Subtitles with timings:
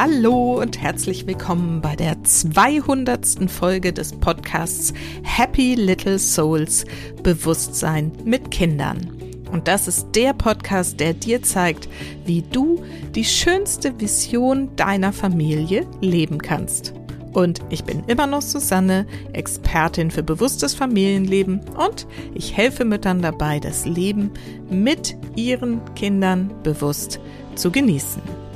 [0.00, 3.50] Hallo und herzlich willkommen bei der 200.
[3.50, 4.94] Folge des Podcasts
[5.24, 6.84] Happy Little Souls
[7.24, 9.10] Bewusstsein mit Kindern.
[9.50, 11.88] Und das ist der Podcast, der dir zeigt,
[12.24, 12.80] wie du
[13.16, 16.94] die schönste Vision deiner Familie leben kannst.
[17.32, 23.58] Und ich bin immer noch Susanne, Expertin für bewusstes Familienleben und ich helfe Müttern dabei,
[23.58, 24.30] das Leben
[24.70, 27.18] mit ihren Kindern bewusst
[27.56, 28.47] zu genießen.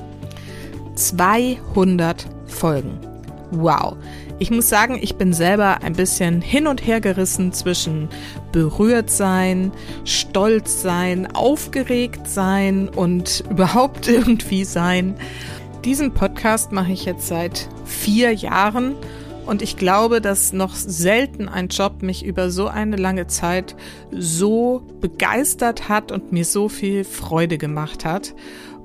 [1.09, 2.99] 200 Folgen.
[3.51, 3.97] Wow.
[4.39, 8.09] Ich muss sagen, ich bin selber ein bisschen hin und her gerissen zwischen
[8.51, 9.73] berührt sein,
[10.05, 15.17] stolz sein, aufgeregt sein und überhaupt irgendwie sein.
[15.85, 18.95] Diesen Podcast mache ich jetzt seit vier Jahren
[19.45, 23.75] und ich glaube, dass noch selten ein Job mich über so eine lange Zeit
[24.13, 28.35] so begeistert hat und mir so viel Freude gemacht hat.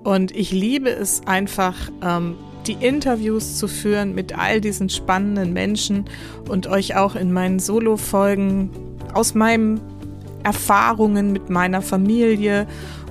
[0.07, 6.05] Und ich liebe es einfach, ähm, die Interviews zu führen mit all diesen spannenden Menschen
[6.47, 8.69] und euch auch in meinen Solo-Folgen
[9.13, 9.81] aus meinen
[10.43, 12.67] Erfahrungen mit meiner Familie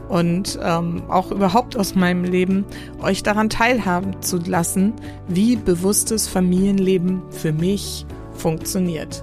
[0.08, 2.64] und ähm, auch überhaupt aus meinem Leben
[3.02, 4.94] euch daran teilhaben zu lassen,
[5.28, 9.22] wie bewusstes Familienleben für mich funktioniert.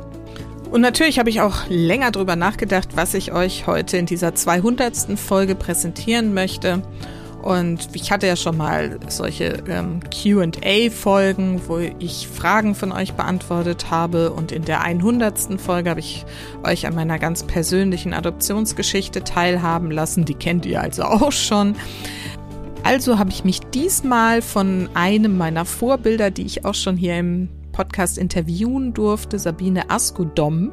[0.70, 5.18] Und natürlich habe ich auch länger darüber nachgedacht, was ich euch heute in dieser 200.
[5.18, 6.84] Folge präsentieren möchte.
[7.44, 13.92] Und ich hatte ja schon mal solche ähm, QA-Folgen, wo ich Fragen von euch beantwortet
[13.92, 14.32] habe.
[14.32, 15.60] Und in der 100.
[15.60, 16.26] Folge habe ich
[16.64, 20.24] euch an meiner ganz persönlichen Adoptionsgeschichte teilhaben lassen.
[20.24, 21.76] Die kennt ihr also auch schon.
[22.84, 27.50] Also habe ich mich diesmal von einem meiner Vorbilder, die ich auch schon hier im
[27.74, 30.72] Podcast interviewen durfte, Sabine Askodom,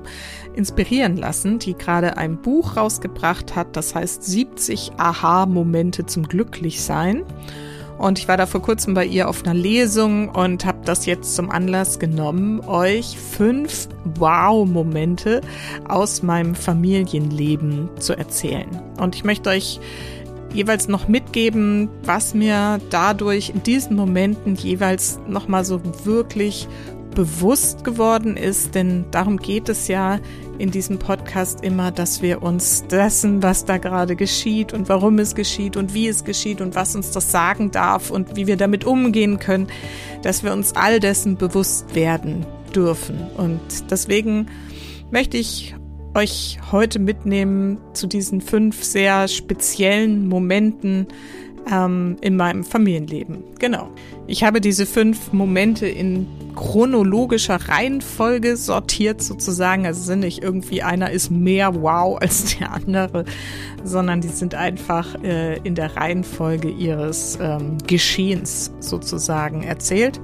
[0.54, 7.24] inspirieren lassen, die gerade ein Buch rausgebracht hat, das heißt 70 Aha-Momente zum Glücklichsein.
[8.00, 11.34] Und ich war da vor kurzem bei ihr auf einer Lesung und habe das jetzt
[11.34, 15.42] zum Anlass genommen, euch fünf Wow-Momente
[15.86, 18.68] aus meinem Familienleben zu erzählen.
[18.98, 19.80] Und ich möchte euch
[20.52, 26.68] jeweils noch mitgeben, was mir dadurch in diesen Momenten jeweils nochmal so wirklich
[27.14, 30.20] bewusst geworden ist, denn darum geht es ja
[30.58, 35.34] in diesem Podcast immer, dass wir uns dessen, was da gerade geschieht und warum es
[35.34, 38.84] geschieht und wie es geschieht und was uns das sagen darf und wie wir damit
[38.84, 39.68] umgehen können,
[40.22, 43.18] dass wir uns all dessen bewusst werden dürfen.
[43.36, 44.46] Und deswegen
[45.10, 45.74] möchte ich
[46.14, 51.06] euch heute mitnehmen zu diesen fünf sehr speziellen Momenten
[51.70, 53.44] ähm, in meinem Familienleben.
[53.58, 53.90] Genau.
[54.26, 59.86] Ich habe diese fünf Momente in chronologischer Reihenfolge sortiert sozusagen.
[59.86, 63.24] Also sind nicht irgendwie einer ist mehr wow als der andere,
[63.84, 70.20] sondern die sind einfach äh, in der Reihenfolge ihres ähm, Geschehens sozusagen erzählt.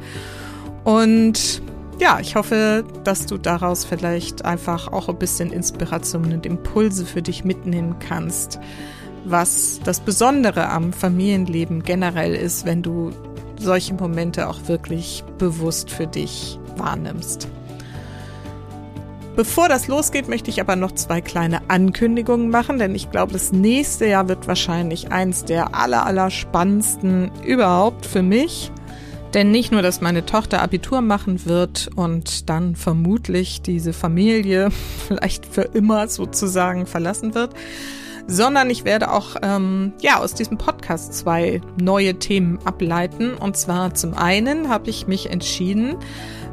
[0.84, 1.62] Und
[1.98, 7.22] ja, ich hoffe, dass du daraus vielleicht einfach auch ein bisschen Inspiration und Impulse für
[7.22, 8.58] dich mitnehmen kannst,
[9.24, 13.12] was das Besondere am Familienleben generell ist, wenn du
[13.58, 17.48] solche Momente auch wirklich bewusst für dich wahrnimmst.
[19.34, 23.52] Bevor das losgeht, möchte ich aber noch zwei kleine Ankündigungen machen, denn ich glaube, das
[23.52, 28.72] nächste Jahr wird wahrscheinlich eins der aller, aller spannendsten überhaupt für mich.
[29.36, 34.70] Denn nicht nur, dass meine Tochter Abitur machen wird und dann vermutlich diese Familie
[35.06, 37.52] vielleicht für immer sozusagen verlassen wird,
[38.26, 43.34] sondern ich werde auch ähm, ja aus diesem Podcast zwei neue Themen ableiten.
[43.34, 45.96] Und zwar zum einen habe ich mich entschieden,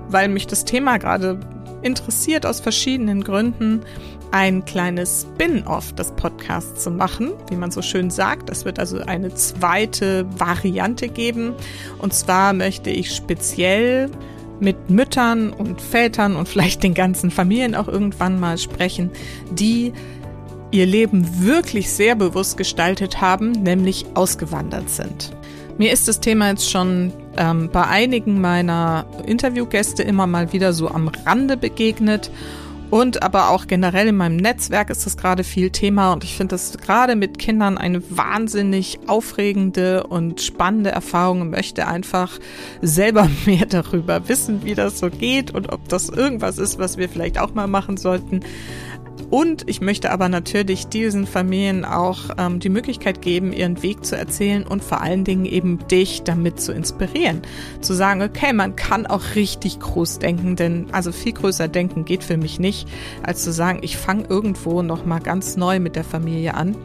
[0.09, 1.39] weil mich das Thema gerade
[1.83, 3.83] interessiert aus verschiedenen Gründen,
[4.33, 8.49] ein kleines Spin-off des Podcasts zu machen, wie man so schön sagt.
[8.49, 11.53] Es wird also eine zweite Variante geben.
[11.99, 14.09] Und zwar möchte ich speziell
[14.59, 19.11] mit Müttern und Vätern und vielleicht den ganzen Familien auch irgendwann mal sprechen,
[19.51, 19.93] die
[20.71, 25.31] ihr Leben wirklich sehr bewusst gestaltet haben, nämlich ausgewandert sind.
[25.77, 30.89] Mir ist das Thema jetzt schon ähm, bei einigen meiner Interviewgäste immer mal wieder so
[30.89, 32.31] am Rande begegnet
[32.93, 36.53] und aber auch generell in meinem Netzwerk ist das gerade viel Thema und ich finde
[36.53, 42.37] das gerade mit Kindern eine wahnsinnig aufregende und spannende Erfahrung und möchte einfach
[42.83, 47.09] selber mehr darüber wissen, wie das so geht und ob das irgendwas ist, was wir
[47.09, 48.41] vielleicht auch mal machen sollten.
[49.29, 54.15] Und ich möchte aber natürlich diesen Familien auch ähm, die Möglichkeit geben, ihren Weg zu
[54.15, 57.41] erzählen und vor allen Dingen eben dich damit zu inspirieren.
[57.81, 62.23] Zu sagen, okay, man kann auch richtig groß denken, denn also viel größer denken geht
[62.23, 62.87] für mich nicht,
[63.23, 66.75] als zu sagen, ich fange irgendwo nochmal ganz neu mit der Familie an.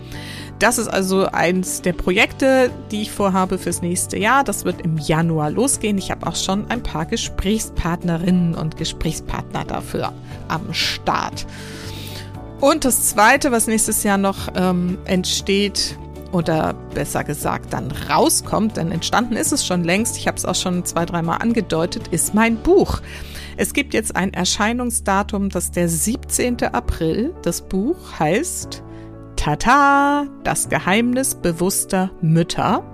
[0.58, 4.42] Das ist also eins der Projekte, die ich vorhabe fürs nächste Jahr.
[4.42, 5.98] Das wird im Januar losgehen.
[5.98, 10.12] Ich habe auch schon ein paar Gesprächspartnerinnen und Gesprächspartner dafür
[10.48, 11.46] am Start.
[12.60, 15.96] Und das Zweite, was nächstes Jahr noch ähm, entsteht,
[16.32, 20.54] oder besser gesagt dann rauskommt, denn entstanden ist es schon längst, ich habe es auch
[20.54, 23.00] schon zwei, dreimal angedeutet, ist mein Buch.
[23.56, 26.62] Es gibt jetzt ein Erscheinungsdatum, das der 17.
[26.64, 27.34] April.
[27.42, 28.82] Das Buch heißt
[29.36, 32.84] Tata, das Geheimnis bewusster Mütter.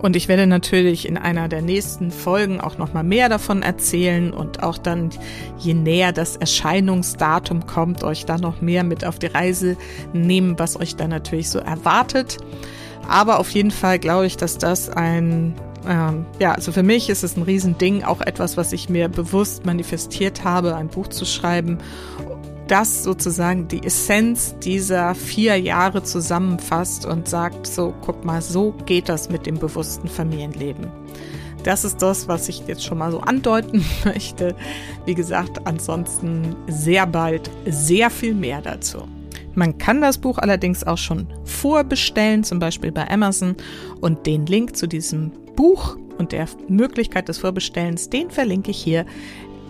[0.00, 4.32] Und ich werde natürlich in einer der nächsten Folgen auch noch mal mehr davon erzählen
[4.32, 5.10] und auch dann,
[5.58, 9.76] je näher das Erscheinungsdatum kommt, euch da noch mehr mit auf die Reise
[10.12, 12.38] nehmen, was euch da natürlich so erwartet.
[13.08, 15.54] Aber auf jeden Fall glaube ich, dass das ein
[15.88, 19.64] ähm, ja, also für mich ist es ein Riesending, auch etwas, was ich mir bewusst
[19.64, 21.78] manifestiert habe, ein Buch zu schreiben
[22.70, 29.08] das sozusagen die Essenz dieser vier Jahre zusammenfasst und sagt, so, guck mal, so geht
[29.08, 30.86] das mit dem bewussten Familienleben.
[31.64, 34.54] Das ist das, was ich jetzt schon mal so andeuten möchte.
[35.04, 39.08] Wie gesagt, ansonsten sehr bald sehr viel mehr dazu.
[39.54, 43.56] Man kann das Buch allerdings auch schon vorbestellen, zum Beispiel bei Amazon.
[44.00, 49.06] Und den Link zu diesem Buch und der Möglichkeit des Vorbestellens, den verlinke ich hier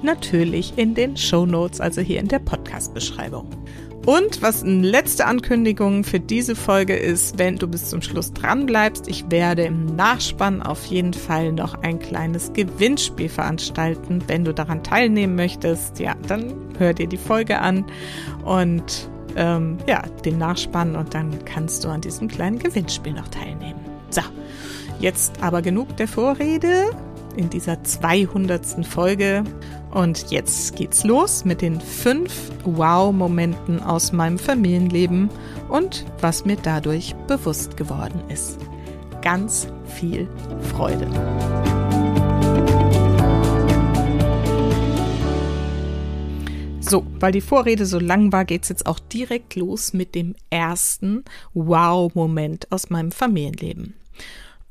[0.02, 3.48] natürlich in den Show Notes, also hier in der Podcast-Beschreibung.
[4.06, 8.64] Und was eine letzte Ankündigung für diese Folge ist, wenn du bis zum Schluss dran
[8.64, 14.24] bleibst, ich werde im Nachspann auf jeden Fall noch ein kleines Gewinnspiel veranstalten.
[14.26, 17.84] Wenn du daran teilnehmen möchtest, ja, dann hör dir die Folge an
[18.44, 23.80] und ähm, ja, den Nachspann und dann kannst du an diesem kleinen Gewinnspiel noch teilnehmen.
[24.08, 24.22] So,
[24.98, 26.90] jetzt aber genug der Vorrede
[27.36, 28.86] in dieser 200.
[28.86, 29.44] Folge.
[29.90, 35.28] Und jetzt geht's los mit den fünf Wow-Momenten aus meinem Familienleben
[35.68, 38.58] und was mir dadurch bewusst geworden ist.
[39.20, 40.28] Ganz viel
[40.72, 41.08] Freude.
[46.80, 51.24] So, weil die Vorrede so lang war, geht's jetzt auch direkt los mit dem ersten
[51.54, 53.99] Wow-Moment aus meinem Familienleben.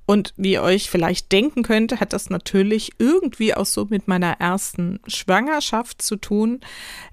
[0.09, 4.31] Und wie ihr euch vielleicht denken könnt, hat das natürlich irgendwie auch so mit meiner
[4.39, 6.61] ersten Schwangerschaft zu tun.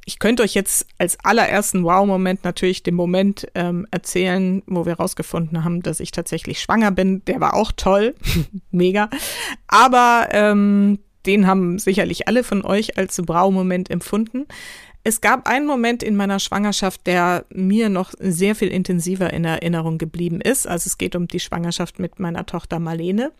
[0.06, 5.62] Ich könnte euch jetzt als allerersten Wow-Moment natürlich den Moment ähm, erzählen, wo wir rausgefunden
[5.62, 7.22] haben, dass ich tatsächlich schwanger bin.
[7.26, 8.14] Der war auch toll,
[8.70, 9.10] mega.
[9.68, 14.46] Aber ähm, den haben sicherlich alle von euch als Wow-Moment empfunden.
[15.06, 19.98] Es gab einen Moment in meiner Schwangerschaft, der mir noch sehr viel intensiver in Erinnerung
[19.98, 20.66] geblieben ist.
[20.66, 23.30] Also es geht um die Schwangerschaft mit meiner Tochter Marlene.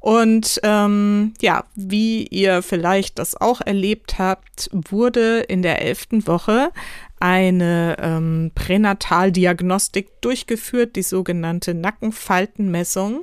[0.00, 6.72] Und ähm, ja, wie ihr vielleicht das auch erlebt habt, wurde in der elften Woche
[7.20, 13.22] eine ähm, Pränataldiagnostik durchgeführt, die sogenannte Nackenfaltenmessung.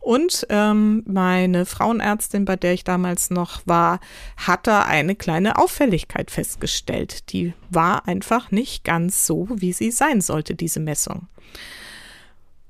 [0.00, 4.00] Und ähm, meine Frauenärztin, bei der ich damals noch war,
[4.36, 7.30] hat da eine kleine Auffälligkeit festgestellt.
[7.32, 11.28] Die war einfach nicht ganz so, wie sie sein sollte, diese Messung.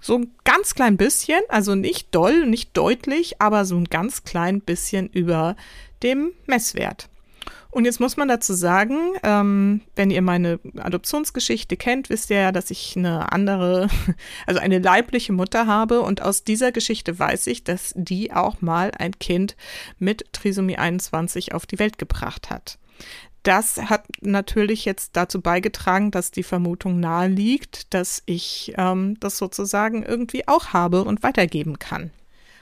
[0.02, 4.62] so ein ganz klein bisschen, also nicht doll, nicht deutlich, aber so ein ganz klein
[4.62, 5.56] bisschen über
[6.04, 7.10] dem Messwert.
[7.72, 12.52] Und jetzt muss man dazu sagen, ähm, wenn ihr meine Adoptionsgeschichte kennt, wisst ihr ja,
[12.52, 13.90] dass ich eine andere,
[14.48, 16.02] also eine leibliche Mutter habe.
[16.02, 19.56] Und aus dieser Geschichte weiß ich, dass die auch mal ein Kind
[20.00, 22.80] mit Trisomie 21 auf die Welt gebracht hat.
[23.44, 29.38] Das hat natürlich jetzt dazu beigetragen, dass die Vermutung nahe liegt, dass ich ähm, das
[29.38, 32.12] sozusagen irgendwie auch habe und weitergeben kann.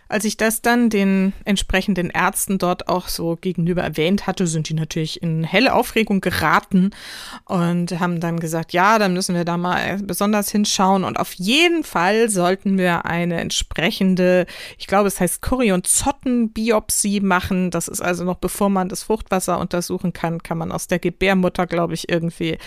[0.10, 4.74] Als ich das dann den entsprechenden Ärzten dort auch so gegenüber erwähnt hatte, sind die
[4.74, 6.92] natürlich in helle Aufregung geraten
[7.46, 11.84] und haben dann gesagt, ja, dann müssen wir da mal besonders hinschauen und auf jeden
[11.84, 14.46] Fall sollten wir eine entsprechende,
[14.78, 17.72] ich glaube, es heißt Chorionzottenbiopsie machen.
[17.72, 21.68] Das ist also noch bevor man das Fruchtwasser untersuchen kann, kann man aus der Gebärmutter,
[21.68, 22.58] glaube ich, irgendwie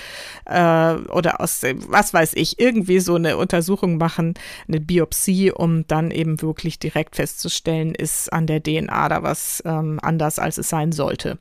[0.46, 4.34] äh, oder aus was weiß ich, irgendwie so eine Untersuchung machen,
[4.68, 9.62] eine Biopsie, um dann eben wirklich direkt festzustellen, festzustellen, ist an der DNA da was
[9.64, 11.38] ähm, anders, als es sein sollte.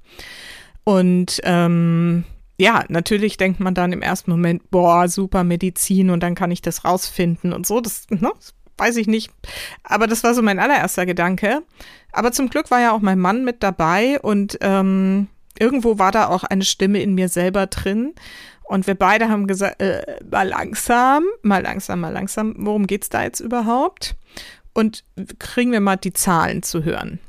[0.83, 2.23] Und ähm,
[2.57, 6.61] ja, natürlich denkt man dann im ersten Moment, boah, super Medizin und dann kann ich
[6.61, 7.81] das rausfinden und so.
[7.81, 9.31] Das, ne, das weiß ich nicht.
[9.83, 11.63] Aber das war so mein allererster Gedanke.
[12.11, 15.27] Aber zum Glück war ja auch mein Mann mit dabei und ähm,
[15.57, 18.13] irgendwo war da auch eine Stimme in mir selber drin.
[18.63, 23.23] Und wir beide haben gesagt, äh, mal langsam, mal langsam, mal langsam, worum geht's da
[23.23, 24.15] jetzt überhaupt?
[24.73, 25.03] Und
[25.39, 27.19] kriegen wir mal die Zahlen zu hören.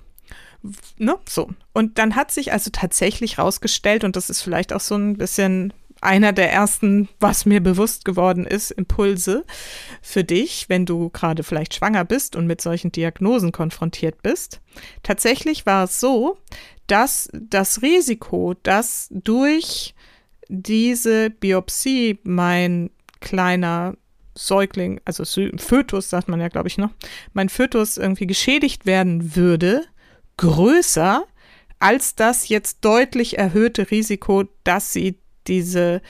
[0.98, 1.18] Ne?
[1.28, 1.50] So.
[1.72, 5.72] Und dann hat sich also tatsächlich rausgestellt, und das ist vielleicht auch so ein bisschen
[6.00, 9.44] einer der ersten, was mir bewusst geworden ist, Impulse
[10.00, 14.60] für dich, wenn du gerade vielleicht schwanger bist und mit solchen Diagnosen konfrontiert bist.
[15.02, 16.38] Tatsächlich war es so,
[16.86, 19.94] dass das Risiko, dass durch
[20.48, 23.94] diese Biopsie mein kleiner
[24.46, 25.24] Säugling, also
[25.58, 26.90] Fötus, sagt man ja, glaube ich, noch,
[27.32, 29.84] mein Fötus irgendwie geschädigt werden würde,
[30.36, 31.24] größer
[31.80, 36.02] als das jetzt deutlich erhöhte Risiko, dass sie diese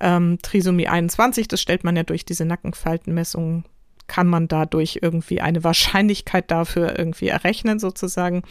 [0.00, 3.64] ähm, Trisomie 21, das stellt man ja durch diese Nackenfaltenmessung,
[4.06, 8.42] kann man dadurch irgendwie eine Wahrscheinlichkeit dafür irgendwie errechnen, sozusagen.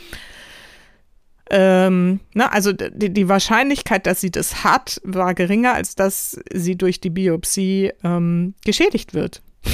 [1.49, 6.75] Ähm, na, also die, die, Wahrscheinlichkeit, dass sie das hat, war geringer, als dass sie
[6.75, 9.41] durch die Biopsie ähm, geschädigt wird.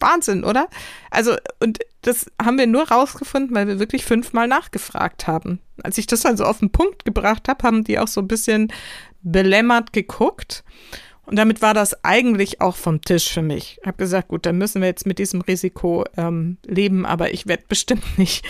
[0.00, 0.68] Wahnsinn, oder?
[1.10, 5.60] Also, und das haben wir nur rausgefunden, weil wir wirklich fünfmal nachgefragt haben.
[5.82, 8.72] Als ich das also auf den Punkt gebracht habe, haben die auch so ein bisschen
[9.22, 10.64] belämmert geguckt.
[11.26, 13.78] Und damit war das eigentlich auch vom Tisch für mich.
[13.80, 17.46] Ich habe gesagt, gut, dann müssen wir jetzt mit diesem Risiko ähm, leben, aber ich
[17.46, 18.44] werde bestimmt nicht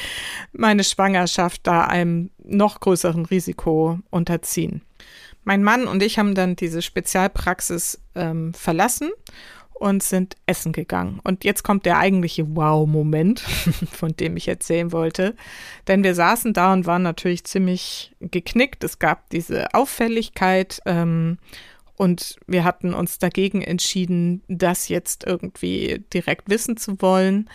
[0.53, 4.83] meine Schwangerschaft da einem noch größeren Risiko unterziehen.
[5.45, 9.11] Mein Mann und ich haben dann diese Spezialpraxis ähm, verlassen
[9.75, 11.21] und sind essen gegangen.
[11.25, 13.41] Und jetzt kommt der eigentliche Wow-Moment,
[13.93, 15.35] von dem ich erzählen wollte.
[15.87, 18.83] Denn wir saßen da und waren natürlich ziemlich geknickt.
[18.85, 20.81] Es gab diese Auffälligkeit.
[20.87, 21.39] Ähm,
[21.97, 27.49] und wir hatten uns dagegen entschieden, das jetzt irgendwie direkt wissen zu wollen.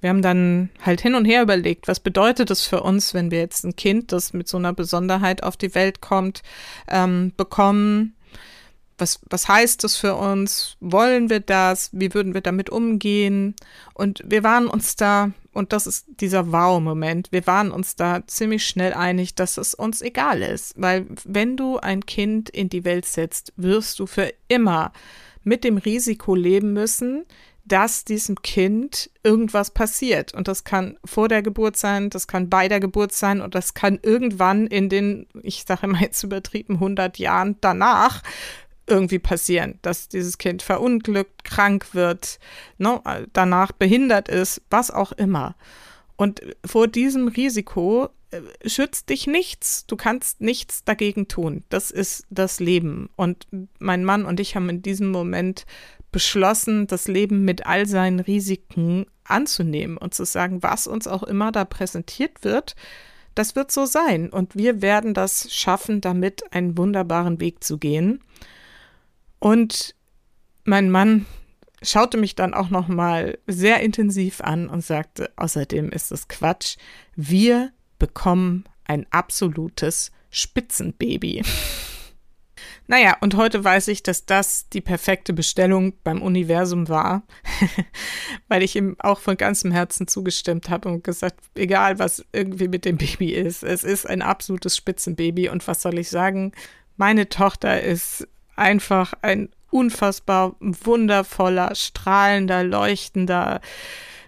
[0.00, 3.38] Wir haben dann halt hin und her überlegt, was bedeutet es für uns, wenn wir
[3.38, 6.42] jetzt ein Kind, das mit so einer Besonderheit auf die Welt kommt,
[6.88, 8.14] ähm, bekommen.
[9.00, 10.76] Was, was heißt das für uns?
[10.80, 11.90] Wollen wir das?
[11.92, 13.54] Wie würden wir damit umgehen?
[13.94, 17.32] Und wir waren uns da und das ist dieser Wow-Moment.
[17.32, 21.78] Wir waren uns da ziemlich schnell einig, dass es uns egal ist, weil wenn du
[21.78, 24.92] ein Kind in die Welt setzt, wirst du für immer
[25.42, 27.24] mit dem Risiko leben müssen,
[27.64, 30.34] dass diesem Kind irgendwas passiert.
[30.34, 33.74] Und das kann vor der Geburt sein, das kann bei der Geburt sein und das
[33.74, 38.22] kann irgendwann in den, ich sage immer jetzt übertrieben, 100 Jahren danach
[38.90, 42.38] irgendwie passieren, dass dieses Kind verunglückt, krank wird,
[42.78, 43.00] ne,
[43.32, 45.54] danach behindert ist, was auch immer.
[46.16, 49.86] Und vor diesem Risiko äh, schützt dich nichts.
[49.86, 51.64] Du kannst nichts dagegen tun.
[51.68, 53.08] Das ist das Leben.
[53.16, 53.46] Und
[53.78, 55.64] mein Mann und ich haben in diesem Moment
[56.12, 61.52] beschlossen, das Leben mit all seinen Risiken anzunehmen und zu sagen, was uns auch immer
[61.52, 62.74] da präsentiert wird,
[63.34, 64.30] das wird so sein.
[64.30, 68.20] Und wir werden das schaffen, damit einen wunderbaren Weg zu gehen.
[69.40, 69.96] Und
[70.64, 71.26] mein Mann
[71.82, 76.76] schaute mich dann auch noch mal sehr intensiv an und sagte, außerdem ist es Quatsch,
[77.16, 81.42] wir bekommen ein absolutes Spitzenbaby.
[82.86, 87.22] Naja, und heute weiß ich, dass das die perfekte Bestellung beim Universum war,
[88.48, 92.84] weil ich ihm auch von ganzem Herzen zugestimmt habe und gesagt, egal was irgendwie mit
[92.84, 96.50] dem Baby ist, es ist ein absolutes Spitzenbaby und was soll ich sagen,
[96.96, 98.26] meine Tochter ist
[98.60, 103.60] einfach ein unfassbar wundervoller, strahlender, leuchtender,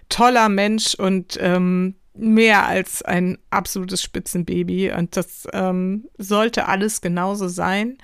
[0.09, 4.91] toller Mensch und ähm, mehr als ein absolutes Spitzenbaby.
[4.91, 7.97] Und das ähm, sollte alles genauso sein.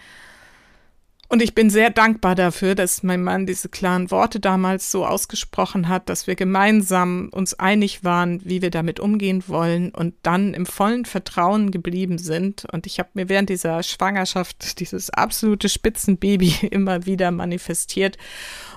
[1.31, 5.88] Und ich bin sehr dankbar dafür, dass mein Mann diese klaren Worte damals so ausgesprochen
[5.88, 10.65] hat, dass wir gemeinsam uns einig waren, wie wir damit umgehen wollen und dann im
[10.65, 12.65] vollen Vertrauen geblieben sind.
[12.71, 18.17] Und ich habe mir während dieser Schwangerschaft dieses absolute Spitzenbaby immer wieder manifestiert.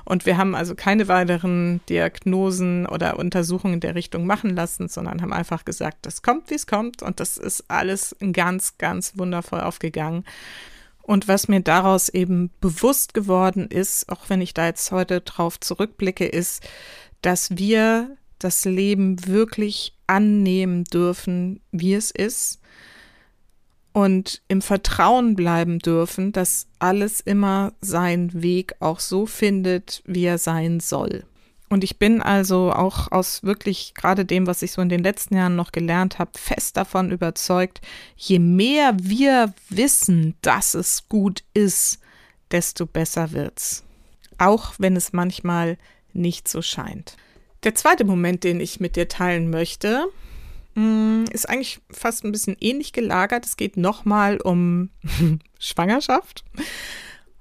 [0.04, 5.22] Und wir haben also keine weiteren Diagnosen oder Untersuchungen in der Richtung machen lassen, sondern
[5.22, 7.00] haben einfach gesagt, das kommt, wie es kommt.
[7.02, 10.24] Und das ist alles ganz, ganz wundervoll aufgegangen.
[11.02, 15.58] Und was mir daraus eben bewusst geworden ist, auch wenn ich da jetzt heute drauf
[15.58, 16.62] zurückblicke, ist,
[17.22, 22.60] dass wir das Leben wirklich annehmen dürfen, wie es ist
[23.92, 30.38] und im Vertrauen bleiben dürfen, dass alles immer seinen Weg auch so findet, wie er
[30.38, 31.24] sein soll.
[31.72, 35.36] Und ich bin also auch aus wirklich gerade dem, was ich so in den letzten
[35.36, 37.80] Jahren noch gelernt habe, fest davon überzeugt,
[38.14, 41.98] je mehr wir wissen, dass es gut ist,
[42.50, 43.84] desto besser wird's.
[44.36, 45.78] Auch wenn es manchmal
[46.12, 47.16] nicht so scheint.
[47.64, 50.04] Der zweite Moment, den ich mit dir teilen möchte,
[50.74, 53.46] mm, ist eigentlich fast ein bisschen ähnlich gelagert.
[53.46, 54.90] Es geht nochmal um
[55.58, 56.44] Schwangerschaft.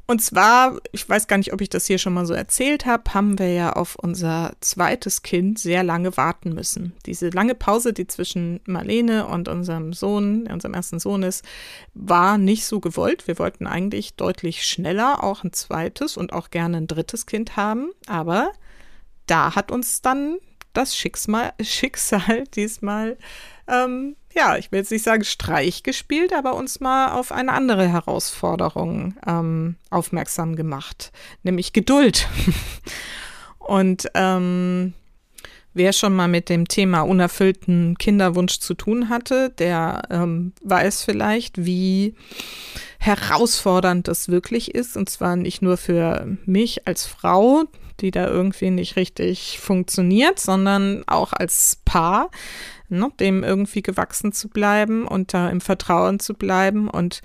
[0.08, 3.14] Und zwar, ich weiß gar nicht, ob ich das hier schon mal so erzählt habe,
[3.14, 6.94] haben wir ja auf unser zweites Kind sehr lange warten müssen.
[7.06, 11.46] Diese lange Pause, die zwischen Marlene und unserem Sohn, unserem ersten Sohn ist,
[11.94, 13.28] war nicht so gewollt.
[13.28, 17.92] Wir wollten eigentlich deutlich schneller auch ein zweites und auch gerne ein drittes Kind haben.
[18.08, 18.52] Aber
[19.28, 20.38] da hat uns dann
[20.74, 23.18] das Schicksal, Schicksal diesmal
[23.72, 27.88] ähm, ja, ich will jetzt nicht sagen Streich gespielt, aber uns mal auf eine andere
[27.88, 31.12] Herausforderung ähm, aufmerksam gemacht,
[31.44, 32.28] nämlich Geduld.
[33.60, 34.94] Und ähm,
[35.74, 41.66] wer schon mal mit dem Thema unerfüllten Kinderwunsch zu tun hatte, der ähm, weiß vielleicht,
[41.66, 42.16] wie
[43.00, 44.98] herausfordernd das wirklich ist.
[44.98, 47.64] Und zwar nicht nur für mich als Frau,
[48.00, 52.30] die da irgendwie nicht richtig funktioniert, sondern auch als Paar
[52.92, 56.90] ne, dem irgendwie gewachsen zu bleiben und da im Vertrauen zu bleiben.
[56.90, 57.22] Und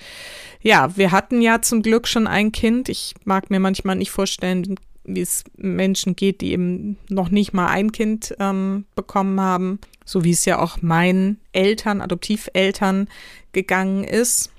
[0.62, 2.88] ja, wir hatten ja zum Glück schon ein Kind.
[2.88, 7.68] Ich mag mir manchmal nicht vorstellen, wie es Menschen geht, die eben noch nicht mal
[7.68, 13.08] ein Kind ähm, bekommen haben, so wie es ja auch meinen Eltern, Adoptiveltern
[13.52, 14.50] gegangen ist.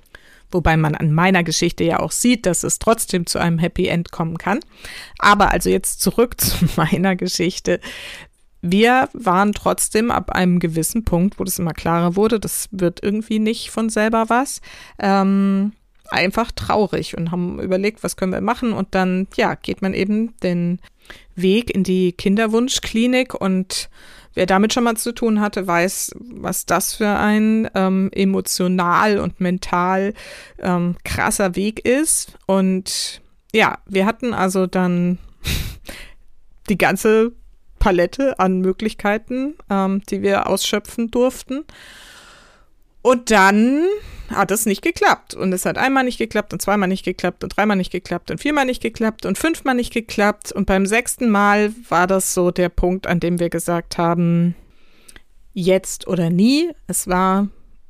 [0.50, 4.12] Wobei man an meiner Geschichte ja auch sieht, dass es trotzdem zu einem Happy End
[4.12, 4.62] kommen kann.
[5.20, 7.82] Aber also jetzt zurück zu meiner Geschichte
[8.72, 13.40] wir waren trotzdem ab einem gewissen Punkt, wo das immer klarer wurde, das wird irgendwie
[13.40, 14.62] nicht von selber was,
[15.00, 15.74] ähm,
[16.10, 20.38] einfach traurig und haben überlegt, was können wir machen und dann, ja, geht man eben
[20.40, 20.80] den
[21.36, 23.90] Weg in die Kinderwunschklinik und
[24.34, 29.40] wer damit schon mal zu tun hatte, weiß, was das für ein ähm, emotional und
[29.42, 30.14] mental
[30.60, 33.22] ähm, krasser Weg ist und
[33.54, 35.18] ja, wir hatten also dann
[36.70, 37.34] die ganze
[37.80, 41.66] Palette an Möglichkeiten, ähm, die wir ausschöpfen durften.
[43.02, 43.84] Und dann
[44.30, 45.34] hat es nicht geklappt.
[45.34, 48.42] Und es hat einmal nicht geklappt und zweimal nicht geklappt und dreimal nicht geklappt und
[48.42, 50.52] viermal nicht geklappt und fünfmal nicht geklappt.
[50.52, 54.56] Und beim sechsten Mal war das so der Punkt, an dem wir gesagt haben,
[55.54, 56.70] jetzt oder nie.
[56.88, 57.48] Es war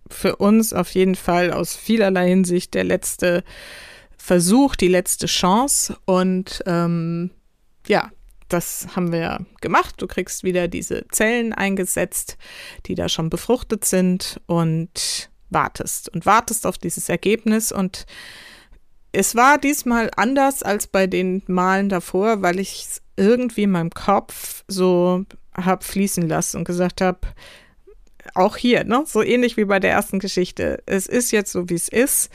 [0.10, 3.44] für uns auf jeden Fall aus vielerlei Hinsicht der letzte
[4.18, 5.98] Versuch, die letzte Chance.
[6.06, 7.32] Und ähm,
[7.88, 8.12] ja,
[8.50, 9.96] das haben wir gemacht.
[9.98, 12.38] Du kriegst wieder diese Zellen eingesetzt,
[12.86, 17.72] die da schon befruchtet sind und wartest und wartest auf dieses Ergebnis.
[17.72, 18.06] Und
[19.12, 23.92] es war diesmal anders als bei den Malen davor, weil ich es irgendwie in meinem
[23.92, 27.20] Kopf so habe fließen lassen und gesagt habe,
[28.36, 30.84] auch hier, ne, so ähnlich wie bei der ersten Geschichte.
[30.86, 32.30] Es ist jetzt so, wie es ist.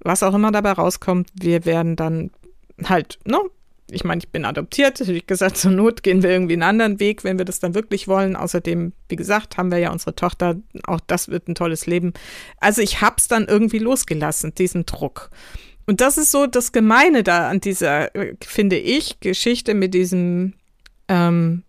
[0.00, 2.30] Was auch immer dabei rauskommt, wir werden dann
[2.84, 3.38] halt, ne,
[3.90, 7.24] ich meine, ich bin adoptiert, ich gesagt, zur Not gehen wir irgendwie einen anderen Weg,
[7.24, 8.36] wenn wir das dann wirklich wollen.
[8.36, 12.12] Außerdem, wie gesagt, haben wir ja unsere Tochter, auch das wird ein tolles Leben.
[12.58, 15.30] Also ich habe es dann irgendwie losgelassen, diesen Druck.
[15.86, 20.54] Und das ist so das Gemeine da an dieser, äh, finde ich, Geschichte mit diesem
[21.08, 21.62] ähm,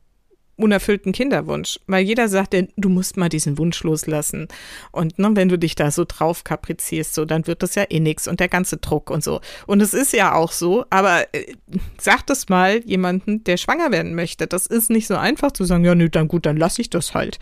[0.58, 4.48] unerfüllten Kinderwunsch, weil jeder sagt, du musst mal diesen Wunsch loslassen.
[4.91, 8.00] Und ne, wenn du dich da so drauf kaprizierst, so, dann wird das ja eh
[8.00, 9.39] nix und der ganze Druck und so.
[9.67, 11.54] Und es ist ja auch so, aber äh,
[12.00, 14.48] sag das mal jemanden, der schwanger werden möchte.
[14.48, 17.13] Das ist nicht so einfach zu sagen, ja, nö, dann gut, dann lass ich das
[17.13, 17.39] halt.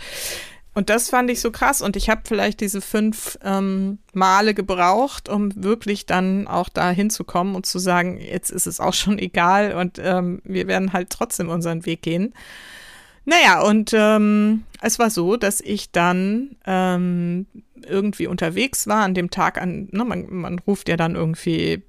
[0.75, 1.81] Und das fand ich so krass.
[1.81, 7.55] Und ich habe vielleicht diese fünf ähm, Male gebraucht, um wirklich dann auch da hinzukommen
[7.55, 11.49] und zu sagen, jetzt ist es auch schon egal und ähm, wir werden halt trotzdem
[11.49, 12.33] unseren Weg gehen.
[13.25, 17.47] Naja, und ähm, es war so, dass ich dann ähm,
[17.87, 21.83] irgendwie unterwegs war an dem Tag an, ne, man, man ruft ja dann irgendwie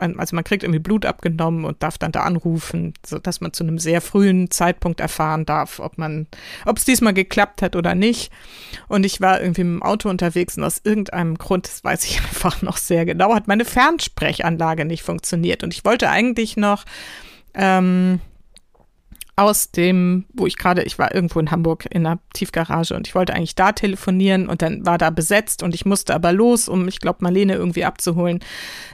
[0.00, 3.78] also man kriegt irgendwie Blut abgenommen und darf dann da anrufen, sodass man zu einem
[3.78, 6.26] sehr frühen Zeitpunkt erfahren darf, ob man,
[6.64, 8.32] ob es diesmal geklappt hat oder nicht.
[8.88, 12.20] Und ich war irgendwie mit dem Auto unterwegs und aus irgendeinem Grund, das weiß ich
[12.22, 15.62] einfach noch sehr genau, hat meine Fernsprechanlage nicht funktioniert.
[15.62, 16.84] Und ich wollte eigentlich noch
[17.54, 18.20] ähm,
[19.40, 23.14] aus dem, wo ich gerade, ich war irgendwo in Hamburg in einer Tiefgarage und ich
[23.14, 26.88] wollte eigentlich da telefonieren und dann war da besetzt und ich musste aber los, um,
[26.88, 28.40] ich glaube, Marlene irgendwie abzuholen,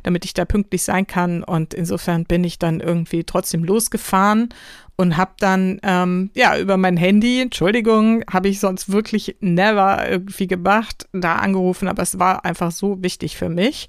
[0.04, 1.42] damit ich da pünktlich sein kann.
[1.42, 4.50] Und insofern bin ich dann irgendwie trotzdem losgefahren
[4.96, 10.46] und habe dann, ähm, ja, über mein Handy, Entschuldigung, habe ich sonst wirklich never irgendwie
[10.46, 13.88] gemacht, da angerufen, aber es war einfach so wichtig für mich.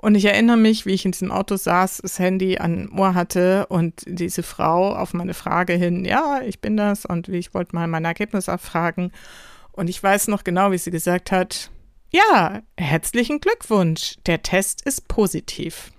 [0.00, 3.66] Und ich erinnere mich, wie ich in diesem Auto saß, das Handy an Ohr hatte
[3.66, 7.88] und diese Frau auf meine Frage hin, ja, ich bin das und ich wollte mal
[7.88, 9.10] mein Ergebnis abfragen.
[9.72, 11.70] Und ich weiß noch genau, wie sie gesagt hat,
[12.10, 15.90] ja, herzlichen Glückwunsch, der Test ist positiv.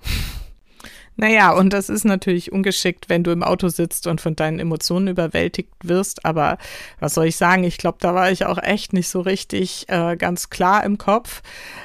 [1.19, 5.09] Naja, und das ist natürlich ungeschickt, wenn du im Auto sitzt und von deinen Emotionen
[5.09, 6.23] überwältigt wirst.
[6.23, 6.57] Aber
[7.01, 7.65] was soll ich sagen?
[7.65, 11.41] Ich glaube, da war ich auch echt nicht so richtig äh, ganz klar im Kopf.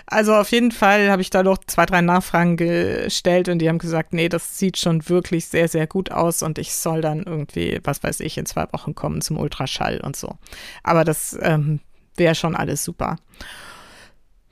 [0.07, 3.79] Also auf jeden Fall habe ich da noch zwei, drei Nachfragen gestellt und die haben
[3.79, 7.81] gesagt, nee, das sieht schon wirklich sehr, sehr gut aus und ich soll dann irgendwie,
[7.83, 10.37] was weiß ich, in zwei Wochen kommen zum Ultraschall und so.
[10.85, 11.81] Aber das ähm,
[12.15, 13.17] wäre schon alles super.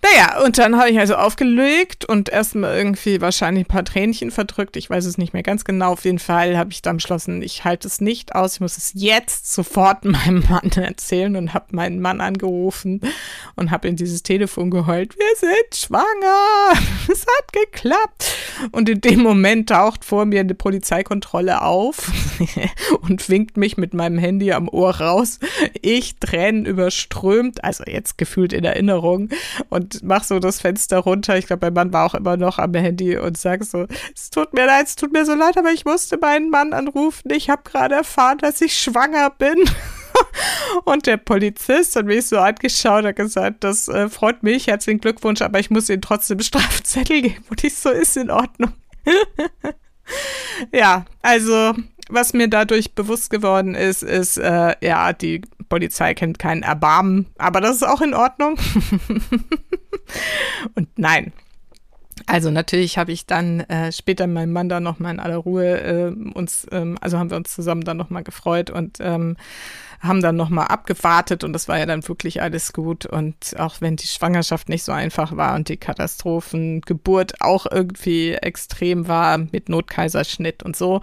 [0.05, 4.77] Naja, und dann habe ich also aufgelegt und erstmal irgendwie wahrscheinlich ein paar Tränchen verdrückt.
[4.77, 5.93] Ich weiß es nicht mehr ganz genau.
[5.93, 8.55] Auf jeden Fall habe ich dann beschlossen, ich halte es nicht aus.
[8.55, 13.01] Ich muss es jetzt sofort meinem Mann erzählen und habe meinen Mann angerufen
[13.55, 15.17] und habe in dieses Telefon geheult.
[15.17, 16.81] Wir sind schwanger.
[17.13, 18.33] Es hat geklappt.
[18.71, 22.11] Und in dem Moment taucht vor mir eine Polizeikontrolle auf
[23.03, 25.41] und winkt mich mit meinem Handy am Ohr raus.
[25.81, 29.31] Ich Tränen überströmt, also jetzt gefühlt in Erinnerung
[29.69, 31.37] und mach so das Fenster runter.
[31.37, 34.53] Ich glaube, mein Mann war auch immer noch am Handy und sag so, es tut
[34.55, 37.31] mir leid, es tut mir so leid, aber ich musste meinen Mann anrufen.
[37.31, 39.57] Ich habe gerade erfahren, dass ich schwanger bin.
[40.85, 45.41] Und der Polizist hat mich so angeschaut und gesagt, das äh, freut mich, herzlichen Glückwunsch,
[45.41, 47.45] aber ich muss Ihnen trotzdem Strafzettel geben.
[47.49, 48.73] Und ich so, ist in Ordnung.
[50.73, 51.75] ja, also
[52.13, 57.61] was mir dadurch bewusst geworden ist, ist, äh, ja, die Polizei kennt keinen Erbarmen, aber
[57.61, 58.59] das ist auch in Ordnung.
[60.75, 61.33] Und nein.
[62.27, 66.13] Also natürlich habe ich dann äh, später meinem Mann da nochmal in aller Ruhe äh,
[66.35, 69.37] uns, ähm, also haben wir uns zusammen dann nochmal gefreut und ähm,
[70.01, 73.07] haben dann nochmal abgewartet und das war ja dann wirklich alles gut.
[73.07, 79.09] Und auch wenn die Schwangerschaft nicht so einfach war und die Katastrophengeburt auch irgendwie extrem
[79.09, 81.03] war mit Notkaiserschnitt und so,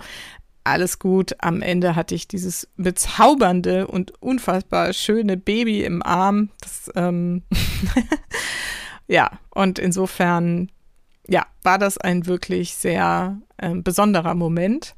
[0.69, 1.35] alles gut.
[1.39, 6.49] Am Ende hatte ich dieses bezaubernde und unfassbar schöne Baby im Arm.
[6.61, 7.43] Das, ähm
[9.07, 10.71] ja, und insofern,
[11.27, 14.95] ja, war das ein wirklich sehr äh, besonderer Moment.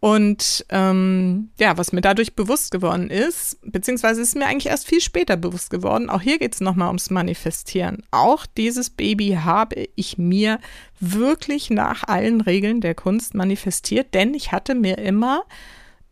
[0.00, 5.02] Und ähm, ja, was mir dadurch bewusst geworden ist, beziehungsweise ist mir eigentlich erst viel
[5.02, 8.02] später bewusst geworden, auch hier geht es nochmal ums Manifestieren.
[8.10, 10.58] Auch dieses Baby habe ich mir
[11.00, 15.42] wirklich nach allen Regeln der Kunst manifestiert, denn ich hatte mir immer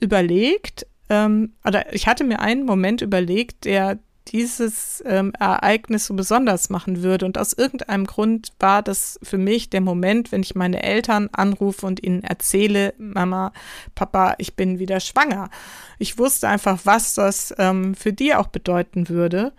[0.00, 3.98] überlegt, ähm, oder ich hatte mir einen Moment überlegt, der
[4.32, 7.26] dieses ähm, Ereignis so besonders machen würde.
[7.26, 11.86] Und aus irgendeinem Grund war das für mich der Moment, wenn ich meine Eltern anrufe
[11.86, 13.52] und ihnen erzähle, Mama,
[13.94, 15.50] Papa, ich bin wieder schwanger.
[15.98, 19.52] Ich wusste einfach, was das ähm, für die auch bedeuten würde.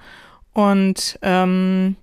[0.54, 1.96] Und ähm,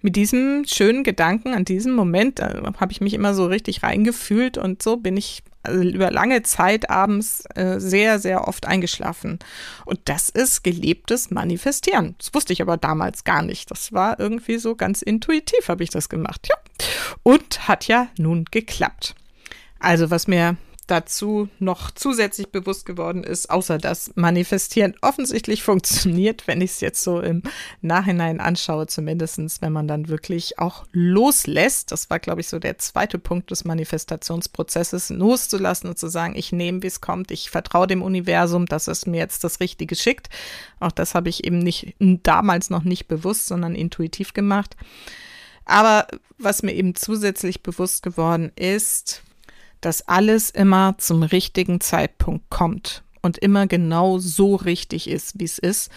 [0.00, 4.58] mit diesem schönen Gedanken an diesem Moment äh, habe ich mich immer so richtig reingefühlt
[4.58, 9.38] und so bin ich also über lange Zeit abends äh, sehr, sehr oft eingeschlafen.
[9.84, 12.14] Und das ist gelebtes Manifestieren.
[12.18, 13.70] Das wusste ich aber damals gar nicht.
[13.70, 16.48] Das war irgendwie so ganz intuitiv, habe ich das gemacht.
[16.48, 16.86] Ja.
[17.22, 19.14] Und hat ja nun geklappt.
[19.78, 26.60] Also, was mir dazu noch zusätzlich bewusst geworden ist, außer dass Manifestieren offensichtlich funktioniert, wenn
[26.60, 27.42] ich es jetzt so im
[27.80, 31.92] Nachhinein anschaue, zumindestens, wenn man dann wirklich auch loslässt.
[31.92, 36.52] Das war, glaube ich, so der zweite Punkt des Manifestationsprozesses, loszulassen und zu sagen, ich
[36.52, 40.28] nehme, wie es kommt, ich vertraue dem Universum, dass es mir jetzt das Richtige schickt.
[40.80, 44.76] Auch das habe ich eben nicht damals noch nicht bewusst, sondern intuitiv gemacht.
[45.64, 49.22] Aber was mir eben zusätzlich bewusst geworden ist,
[49.82, 55.58] dass alles immer zum richtigen Zeitpunkt kommt und immer genau so richtig ist, wie es
[55.58, 55.90] ist.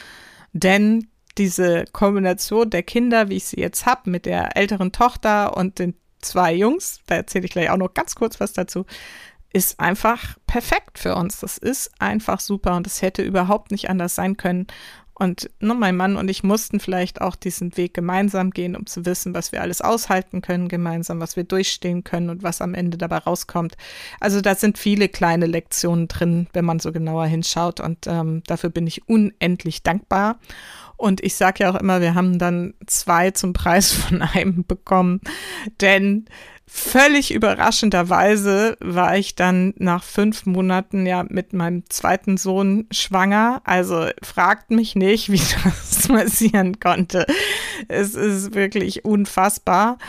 [0.51, 5.79] Denn diese Kombination der Kinder, wie ich sie jetzt habe, mit der älteren Tochter und
[5.79, 8.85] den zwei Jungs, da erzähle ich gleich auch noch ganz kurz was dazu,
[9.53, 11.39] ist einfach perfekt für uns.
[11.39, 14.67] Das ist einfach super und es hätte überhaupt nicht anders sein können.
[15.17, 19.05] Und ne, mein Mann und ich mussten vielleicht auch diesen Weg gemeinsam gehen, um zu
[19.05, 22.97] wissen, was wir alles aushalten können gemeinsam, was wir durchstehen können und was am Ende
[22.97, 23.77] dabei rauskommt.
[24.19, 27.79] Also da sind viele kleine Lektionen drin, wenn man so genauer hinschaut.
[27.79, 30.37] Und ähm, dafür bin ich unendlich dankbar.
[31.05, 35.21] Und ich sage ja auch immer, wir haben dann zwei zum Preis von einem bekommen.
[35.79, 36.25] Denn
[36.65, 43.61] völlig überraschenderweise war ich dann nach fünf Monaten ja mit meinem zweiten Sohn schwanger.
[43.65, 47.27] Also fragt mich nicht, wie das passieren konnte.
[47.87, 49.99] Es ist wirklich unfassbar.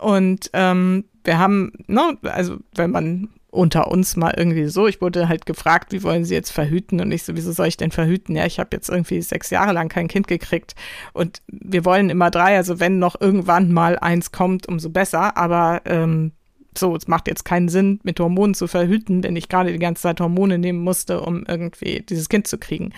[0.00, 4.86] Und ähm, wir haben, ne, also wenn man unter uns mal irgendwie so.
[4.86, 7.00] Ich wurde halt gefragt, wie wollen Sie jetzt verhüten?
[7.00, 8.36] Und ich so, wieso soll ich denn verhüten?
[8.36, 10.74] Ja, ich habe jetzt irgendwie sechs Jahre lang kein Kind gekriegt
[11.12, 12.56] und wir wollen immer drei.
[12.56, 15.36] Also wenn noch irgendwann mal eins kommt, umso besser.
[15.36, 16.32] Aber ähm,
[16.78, 20.02] so, es macht jetzt keinen Sinn, mit Hormonen zu verhüten, wenn ich gerade die ganze
[20.02, 22.92] Zeit Hormone nehmen musste, um irgendwie dieses Kind zu kriegen.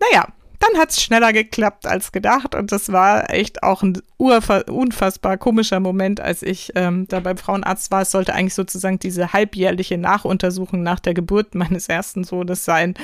[0.00, 5.36] Naja, dann hat es schneller geklappt als gedacht und das war echt auch ein unfassbar
[5.36, 8.02] komischer Moment, als ich ähm, da beim Frauenarzt war.
[8.02, 12.94] Es sollte eigentlich sozusagen diese halbjährliche Nachuntersuchung nach der Geburt meines ersten Sohnes sein.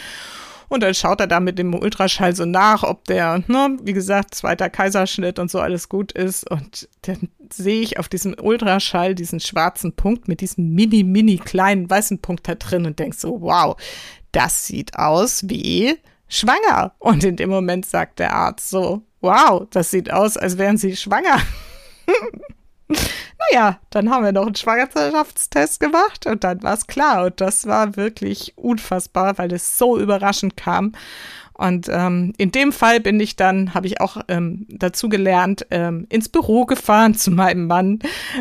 [0.73, 4.35] Und dann schaut er da mit dem Ultraschall so nach, ob der, ne, wie gesagt,
[4.35, 6.51] zweiter Kaiserschnitt und so alles gut ist.
[6.51, 11.91] Und dann sehe ich auf diesem Ultraschall diesen schwarzen Punkt mit diesem mini, mini kleinen
[11.91, 13.77] weißen Punkt da drin und denk so, wow,
[14.33, 15.99] das sieht aus wie
[16.33, 16.93] schwanger.
[16.99, 20.97] Und in dem Moment sagt der Arzt so, wow, das sieht aus, als wären Sie
[20.97, 21.41] schwanger.
[23.51, 27.27] naja, dann haben wir noch einen Schwangerschaftstest gemacht und dann war es klar.
[27.27, 30.93] Und das war wirklich unfassbar, weil es so überraschend kam.
[31.63, 36.07] Und ähm, in dem Fall bin ich dann, habe ich auch ähm, dazu gelernt, ähm,
[36.09, 38.01] ins Büro gefahren zu meinem Mann,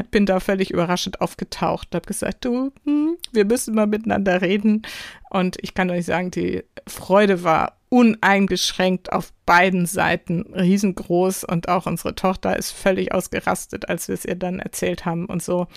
[0.09, 4.81] bin da völlig überraschend aufgetaucht, habe gesagt, du, hm, wir müssen mal miteinander reden.
[5.29, 11.85] Und ich kann euch sagen, die Freude war uneingeschränkt auf beiden Seiten riesengroß und auch
[11.85, 15.67] unsere Tochter ist völlig ausgerastet, als wir es ihr dann erzählt haben und so.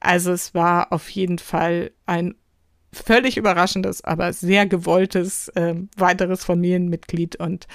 [0.00, 2.34] Also es war auf jeden Fall ein
[2.94, 7.66] völlig überraschendes, aber sehr gewolltes äh, weiteres Familienmitglied und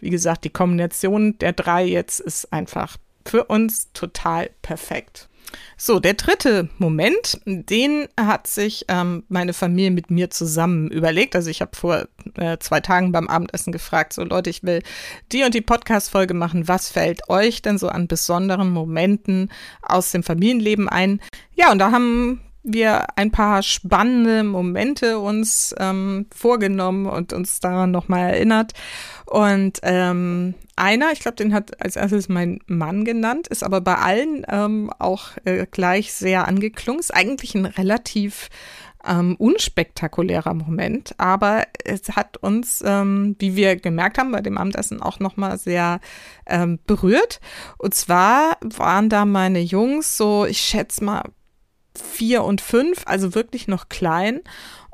[0.00, 5.28] wie gesagt, die Kombination der drei jetzt ist einfach für uns total perfekt.
[5.76, 11.36] So, der dritte Moment, den hat sich ähm, meine Familie mit mir zusammen überlegt.
[11.36, 14.82] Also ich habe vor äh, zwei Tagen beim Abendessen gefragt, so Leute, ich will
[15.32, 16.68] die und die Podcast-Folge machen.
[16.68, 19.50] Was fällt euch denn so an besonderen Momenten
[19.82, 21.20] aus dem Familienleben ein?
[21.54, 27.90] Ja, und da haben wir ein paar spannende Momente uns ähm, vorgenommen und uns daran
[27.90, 28.72] nochmal erinnert.
[29.26, 33.96] Und ähm, einer, ich glaube, den hat als erstes mein Mann genannt, ist aber bei
[33.96, 37.00] allen ähm, auch äh, gleich sehr angeklungen.
[37.00, 38.48] Ist eigentlich ein relativ
[39.06, 45.00] ähm, unspektakulärer Moment, aber es hat uns, ähm, wie wir gemerkt haben, bei dem Abendessen
[45.00, 46.00] auch nochmal sehr
[46.46, 47.40] ähm, berührt.
[47.78, 51.22] Und zwar waren da meine Jungs so, ich schätze mal,
[52.02, 54.40] vier und fünf, also wirklich noch klein.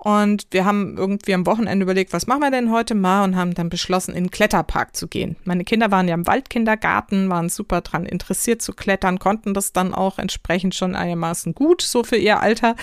[0.04, 3.54] Und wir haben irgendwie am Wochenende überlegt, was machen wir denn heute mal und haben
[3.54, 5.36] dann beschlossen, in den Kletterpark zu gehen.
[5.44, 9.94] Meine Kinder waren ja im Waldkindergarten, waren super dran interessiert zu klettern, konnten das dann
[9.94, 12.76] auch entsprechend schon einigermaßen gut, so für ihr Alter.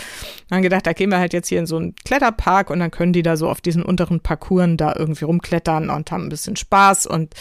[0.49, 2.89] Dann haben gedacht, da gehen wir halt jetzt hier in so einen Kletterpark und dann
[2.89, 6.55] können die da so auf diesen unteren Parcours da irgendwie rumklettern und haben ein bisschen
[6.55, 7.35] Spaß und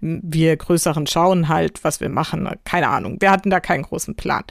[0.00, 2.48] wir größeren schauen halt, was wir machen.
[2.64, 3.18] Keine Ahnung.
[3.20, 4.44] Wir hatten da keinen großen Plan.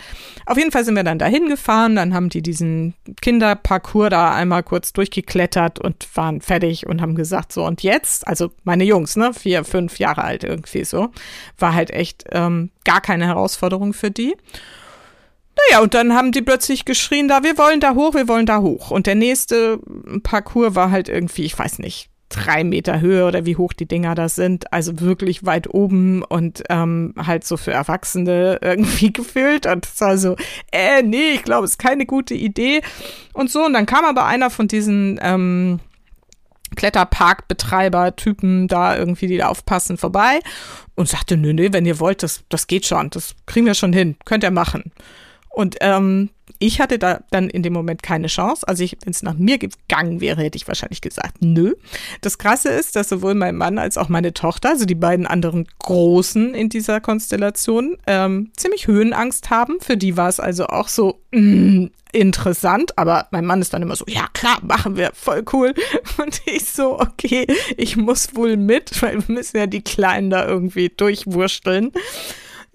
[0.45, 4.61] Auf jeden Fall sind wir dann dahin gefahren, dann haben die diesen Kinderparcours da einmal
[4.61, 9.15] kurz kurz durchgeklettert und waren fertig und haben gesagt, so und jetzt, also meine Jungs,
[9.15, 11.11] ne, vier, fünf Jahre alt irgendwie so,
[11.57, 14.35] war halt echt ähm, gar keine Herausforderung für die.
[15.69, 18.59] Naja, und dann haben die plötzlich geschrien, da, wir wollen da hoch, wir wollen da
[18.59, 18.91] hoch.
[18.91, 19.79] Und der nächste
[20.23, 24.15] Parcours war halt irgendwie, ich weiß nicht, drei Meter Höhe oder wie hoch die Dinger
[24.15, 24.71] da sind.
[24.73, 29.65] Also wirklich weit oben und ähm, halt so für Erwachsene irgendwie gefühlt.
[29.65, 30.35] Und es war so,
[30.71, 32.81] äh, nee, ich glaube, es ist keine gute Idee.
[33.33, 35.79] Und so, und dann kam aber einer von diesen ähm,
[36.75, 40.39] Kletterparkbetreiber-Typen da irgendwie, die da aufpassen, vorbei
[40.95, 43.93] und sagte, nö, nö, wenn ihr wollt, das, das geht schon, das kriegen wir schon
[43.93, 44.91] hin, könnt ihr machen.
[45.49, 48.67] Und ähm, ich hatte da dann in dem Moment keine Chance.
[48.67, 51.73] Also wenn es nach mir gegangen wäre, hätte ich wahrscheinlich gesagt, nö.
[52.21, 55.67] Das Krasse ist, dass sowohl mein Mann als auch meine Tochter, also die beiden anderen
[55.79, 59.77] Großen in dieser Konstellation, ähm, ziemlich Höhenangst haben.
[59.81, 63.95] Für die war es also auch so mm, interessant, aber mein Mann ist dann immer
[63.95, 65.73] so, ja klar, machen wir, voll cool.
[66.17, 67.45] Und ich so, okay,
[67.77, 71.91] ich muss wohl mit, weil wir müssen ja die Kleinen da irgendwie durchwursteln.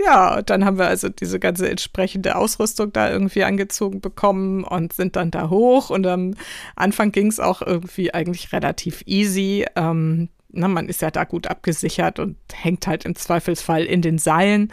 [0.02, 5.14] Ja, dann haben wir also diese ganze entsprechende Ausrüstung da irgendwie angezogen bekommen und sind
[5.16, 5.90] dann da hoch.
[5.90, 6.34] Und am
[6.74, 9.66] Anfang ging es auch irgendwie eigentlich relativ easy.
[9.76, 14.18] Ähm, na, man ist ja da gut abgesichert und hängt halt im Zweifelsfall in den
[14.18, 14.72] Seilen.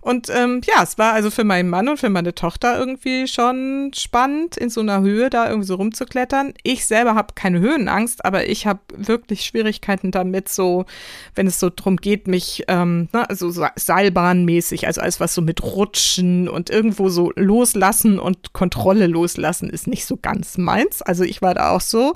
[0.00, 3.90] Und ähm, ja, es war also für meinen Mann und für meine Tochter irgendwie schon
[3.94, 6.54] spannend, in so einer Höhe da irgendwie so rumzuklettern.
[6.62, 10.86] Ich selber habe keine Höhenangst, aber ich habe wirklich Schwierigkeiten damit, so,
[11.34, 15.42] wenn es so drum geht, mich, ähm, na, also so Seilbahnmäßig, also alles, was so
[15.42, 21.02] mit Rutschen und irgendwo so loslassen und Kontrolle loslassen, ist nicht so ganz meins.
[21.02, 22.14] Also ich war da auch so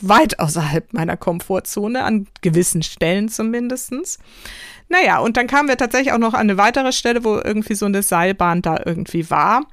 [0.00, 4.18] weit außerhalb meiner Komfortzone, an gewissen Stellen zumindestens.
[4.88, 7.86] Naja, und dann kamen wir tatsächlich auch noch an eine weitere Stelle, wo irgendwie so
[7.86, 9.66] eine Seilbahn da irgendwie war.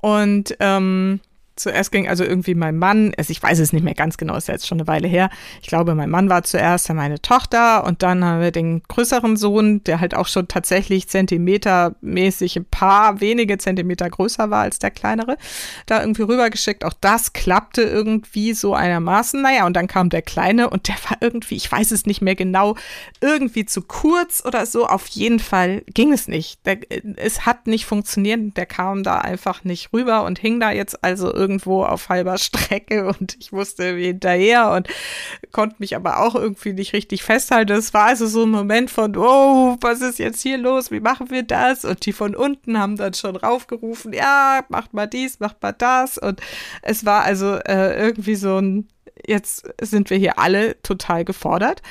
[0.00, 1.20] Und ähm,
[1.58, 4.48] zuerst ging also irgendwie mein Mann, also ich weiß es nicht mehr ganz genau, ist
[4.48, 5.30] ja jetzt schon eine Weile her.
[5.60, 9.36] Ich glaube, mein Mann war zuerst, dann meine Tochter und dann haben wir den größeren
[9.36, 14.90] Sohn, der halt auch schon tatsächlich zentimetermäßig ein paar wenige Zentimeter größer war als der
[14.90, 15.36] kleinere,
[15.86, 16.84] da irgendwie rübergeschickt.
[16.84, 19.40] Auch das klappte irgendwie so einigermaßen.
[19.40, 22.34] Naja, und dann kam der Kleine und der war irgendwie, ich weiß es nicht mehr
[22.34, 22.76] genau,
[23.20, 24.86] irgendwie zu kurz oder so.
[24.86, 26.64] Auf jeden Fall ging es nicht.
[26.66, 26.78] Der,
[27.16, 28.56] es hat nicht funktioniert.
[28.56, 32.36] Der kam da einfach nicht rüber und hing da jetzt also irgendwie irgendwo auf halber
[32.38, 34.88] Strecke und ich musste hinterher und
[35.50, 37.72] konnte mich aber auch irgendwie nicht richtig festhalten.
[37.72, 40.90] Es war also so ein Moment von, oh, was ist jetzt hier los?
[40.90, 41.84] Wie machen wir das?
[41.84, 46.18] Und die von unten haben dann schon raufgerufen, ja, macht mal dies, macht mal das.
[46.18, 46.40] Und
[46.82, 48.88] es war also äh, irgendwie so ein,
[49.26, 51.82] jetzt sind wir hier alle total gefordert.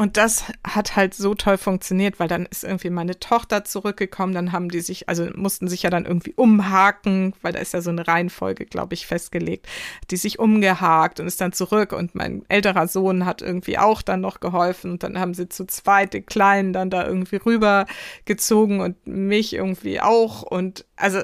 [0.00, 4.50] Und das hat halt so toll funktioniert, weil dann ist irgendwie meine Tochter zurückgekommen, dann
[4.50, 7.90] haben die sich, also mussten sich ja dann irgendwie umhaken, weil da ist ja so
[7.90, 9.68] eine Reihenfolge, glaube ich, festgelegt,
[10.10, 14.22] die sich umgehakt und ist dann zurück und mein älterer Sohn hat irgendwie auch dann
[14.22, 19.06] noch geholfen und dann haben sie zu zweit den Kleinen dann da irgendwie rübergezogen und
[19.06, 20.40] mich irgendwie auch.
[20.40, 21.20] Und also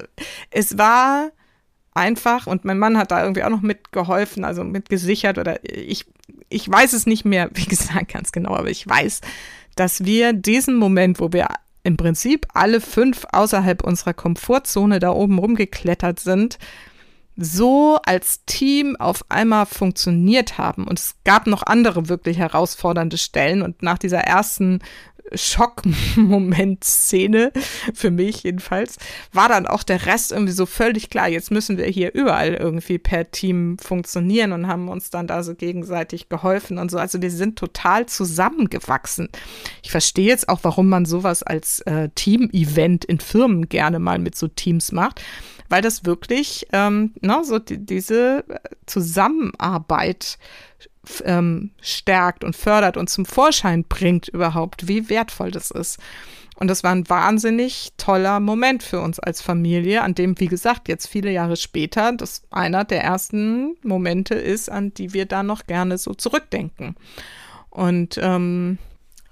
[0.51, 1.31] es war
[1.95, 6.05] einfach und mein Mann hat da irgendwie auch noch mitgeholfen, also mitgesichert oder ich
[6.49, 9.21] ich weiß es nicht mehr, wie gesagt, ganz genau, aber ich weiß,
[9.75, 11.47] dass wir diesen Moment, wo wir
[11.83, 16.57] im Prinzip alle fünf außerhalb unserer Komfortzone da oben rumgeklettert sind,
[17.37, 20.85] so als Team auf einmal funktioniert haben.
[20.85, 23.61] Und es gab noch andere wirklich herausfordernde Stellen.
[23.61, 24.79] Und nach dieser ersten
[25.33, 27.51] Schockmoment-Szene,
[27.93, 28.97] für mich jedenfalls,
[29.33, 31.27] war dann auch der Rest irgendwie so völlig klar.
[31.27, 35.55] Jetzt müssen wir hier überall irgendwie per Team funktionieren und haben uns dann da so
[35.55, 36.97] gegenseitig geholfen und so.
[36.97, 39.29] Also wir sind total zusammengewachsen.
[39.83, 44.35] Ich verstehe jetzt auch, warum man sowas als äh, Team-Event in Firmen gerne mal mit
[44.35, 45.21] so Teams macht
[45.69, 48.45] weil das wirklich ähm, na, so die, diese
[48.85, 50.37] Zusammenarbeit
[51.25, 55.99] ähm, stärkt und fördert und zum Vorschein bringt überhaupt, wie wertvoll das ist.
[56.55, 60.87] Und das war ein wahnsinnig toller Moment für uns als Familie, an dem, wie gesagt,
[60.87, 65.67] jetzt viele Jahre später, das einer der ersten Momente ist, an die wir da noch
[65.67, 66.95] gerne so zurückdenken.
[67.69, 68.79] Und ähm,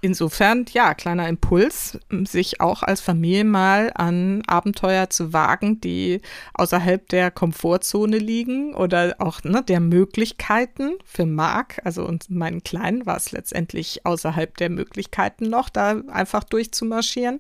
[0.06, 6.22] Insofern, ja, kleiner Impuls, sich auch als Familie mal an Abenteuer zu wagen, die
[6.54, 13.08] außerhalb der Komfortzone liegen oder auch ne, der Möglichkeiten für Marc, also und meinen Kleinen
[13.08, 17.40] war es letztendlich außerhalb der Möglichkeiten noch, da einfach durchzumarschieren.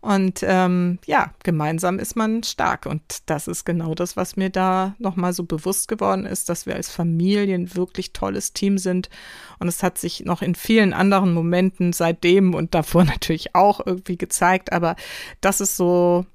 [0.00, 2.86] Und ähm, ja, gemeinsam ist man stark.
[2.86, 6.74] Und das ist genau das, was mir da nochmal so bewusst geworden ist, dass wir
[6.74, 9.08] als Familie ein wirklich tolles Team sind.
[9.60, 14.16] Und es hat sich noch in vielen anderen Momenten seitdem und davor natürlich auch irgendwie
[14.16, 14.72] gezeigt.
[14.72, 14.96] Aber
[15.40, 16.26] das ist so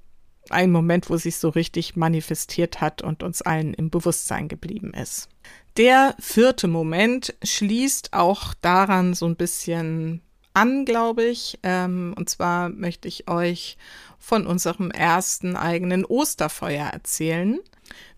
[0.49, 5.29] ein Moment, wo sich so richtig manifestiert hat und uns allen im Bewusstsein geblieben ist.
[5.77, 10.21] Der vierte Moment schließt auch daran so ein bisschen
[10.53, 11.59] an, glaube ich.
[11.63, 13.77] Ähm, und zwar möchte ich euch
[14.17, 17.59] von unserem ersten eigenen Osterfeuer erzählen.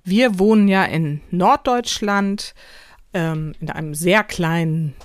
[0.04, 2.56] Wir wohnen ja in Norddeutschland,
[3.14, 4.96] ähm, in einem sehr kleinen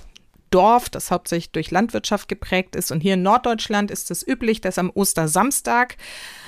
[0.51, 2.91] Dorf, das hauptsächlich durch Landwirtschaft geprägt ist.
[2.91, 5.97] Und hier in Norddeutschland ist es üblich, dass am Ostersamstag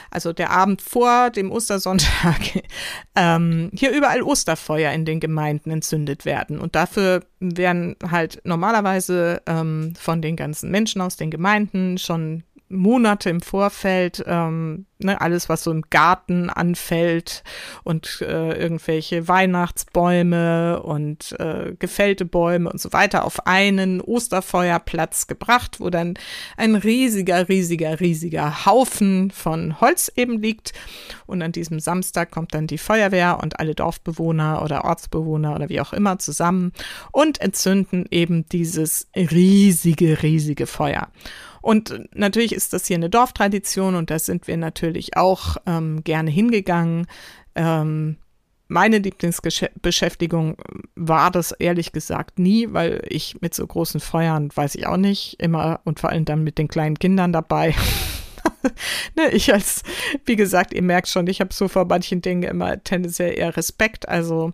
[0.10, 2.40] also der Abend vor dem Ostersonntag,
[3.16, 6.60] ähm, hier überall Osterfeuer in den Gemeinden entzündet werden.
[6.60, 13.30] Und dafür werden halt normalerweise ähm, von den ganzen Menschen aus den Gemeinden schon Monate
[13.30, 17.44] im Vorfeld ähm, ne, alles, was so im Garten anfällt
[17.84, 25.80] und äh, irgendwelche Weihnachtsbäume und äh, gefällte Bäume und so weiter auf einen Osterfeuerplatz gebracht,
[25.80, 26.16] wo dann
[26.58, 30.74] ein riesiger, riesiger, riesiger Haufen von Holz eben liegt.
[31.26, 35.82] Und an diesem Samstag kommt dann die Feuerwehr und alle Dorfbewohner oder Ortsbewohner oder wie
[35.82, 36.72] auch immer zusammen
[37.12, 41.10] und entzünden eben dieses riesige, riesige Feuer.
[41.68, 46.32] Und natürlich ist das hier eine Dorftradition und da sind wir natürlich auch ähm, gerne
[46.32, 47.08] hingegangen.
[47.56, 48.16] Ähm,
[48.70, 50.56] meine Lieblingsbeschäftigung
[50.96, 55.42] war das ehrlich gesagt nie, weil ich mit so großen Feuern, weiß ich auch nicht,
[55.42, 57.76] immer und vor allem dann mit den kleinen Kindern dabei.
[59.16, 59.84] ne, ich als,
[60.26, 64.08] wie gesagt, ihr merkt schon, ich habe so vor manchen Dingen immer tendenziell eher Respekt.
[64.08, 64.54] Also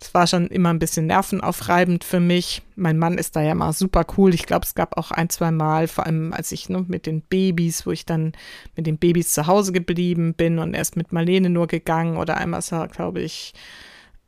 [0.00, 2.62] es war schon immer ein bisschen nervenaufreibend für mich.
[2.76, 4.34] Mein Mann ist da ja mal super cool.
[4.34, 7.22] Ich glaube, es gab auch ein, zwei Mal, vor allem als ich ne, mit den
[7.22, 8.32] Babys, wo ich dann
[8.76, 12.62] mit den Babys zu Hause geblieben bin und erst mit Marlene nur gegangen oder einmal
[12.92, 13.54] glaube ich,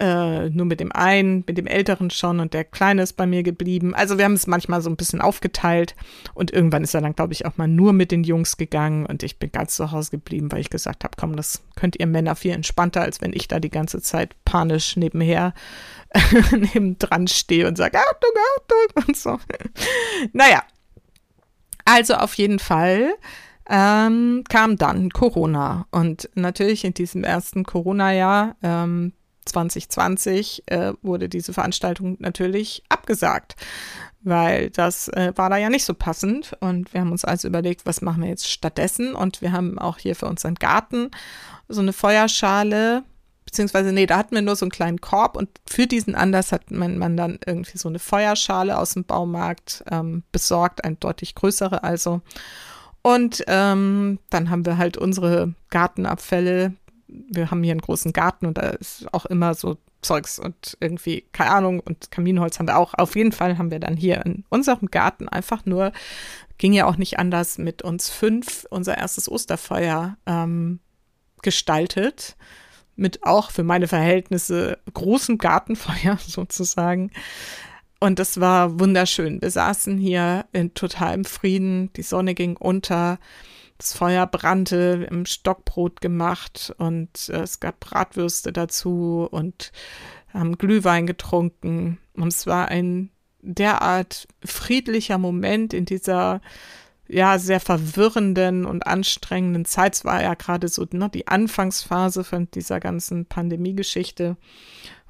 [0.00, 3.42] äh, nur mit dem einen, mit dem Älteren schon und der Kleine ist bei mir
[3.42, 3.94] geblieben.
[3.94, 5.94] Also wir haben es manchmal so ein bisschen aufgeteilt
[6.34, 9.22] und irgendwann ist er dann, glaube ich, auch mal nur mit den Jungs gegangen und
[9.22, 12.34] ich bin ganz zu Hause geblieben, weil ich gesagt habe, komm, das könnt ihr Männer
[12.34, 15.54] viel entspannter, als wenn ich da die ganze Zeit panisch nebenher
[16.50, 19.38] nebendran stehe und sage, Achtung, Achtung und so.
[20.32, 20.62] naja,
[21.84, 23.14] also auf jeden Fall
[23.68, 25.86] ähm, kam dann Corona.
[25.90, 29.12] Und natürlich in diesem ersten Corona-Jahr ähm,
[29.44, 33.56] 2020 äh, wurde diese Veranstaltung natürlich abgesagt,
[34.22, 36.56] weil das äh, war da ja nicht so passend.
[36.60, 39.14] Und wir haben uns also überlegt, was machen wir jetzt stattdessen?
[39.14, 41.10] Und wir haben auch hier für unseren Garten
[41.68, 43.04] so eine Feuerschale,
[43.44, 46.70] beziehungsweise, nee, da hatten wir nur so einen kleinen Korb und für diesen Anlass hat
[46.70, 51.84] mein Mann dann irgendwie so eine Feuerschale aus dem Baumarkt ähm, besorgt, eine deutlich größere
[51.84, 52.20] also.
[53.02, 56.72] Und ähm, dann haben wir halt unsere Gartenabfälle
[57.30, 61.24] wir haben hier einen großen Garten und da ist auch immer so Zeugs und irgendwie,
[61.32, 62.94] keine Ahnung, und Kaminholz haben wir auch.
[62.94, 65.92] Auf jeden Fall haben wir dann hier in unserem Garten einfach nur,
[66.58, 70.80] ging ja auch nicht anders, mit uns fünf unser erstes Osterfeuer ähm,
[71.42, 72.36] gestaltet.
[72.96, 77.10] Mit auch für meine Verhältnisse großem Gartenfeuer sozusagen.
[77.98, 79.40] Und das war wunderschön.
[79.40, 83.18] Wir saßen hier in totalem Frieden, die Sonne ging unter
[83.78, 89.72] das Feuer brannte, im Stockbrot gemacht und äh, es gab Bratwürste dazu und
[90.32, 91.98] haben Glühwein getrunken.
[92.14, 93.10] Und es war ein
[93.40, 96.40] derart friedlicher Moment in dieser
[97.06, 99.94] ja sehr verwirrenden und anstrengenden Zeit.
[99.94, 104.36] Es war ja gerade so ne, die Anfangsphase von dieser ganzen Pandemie-Geschichte.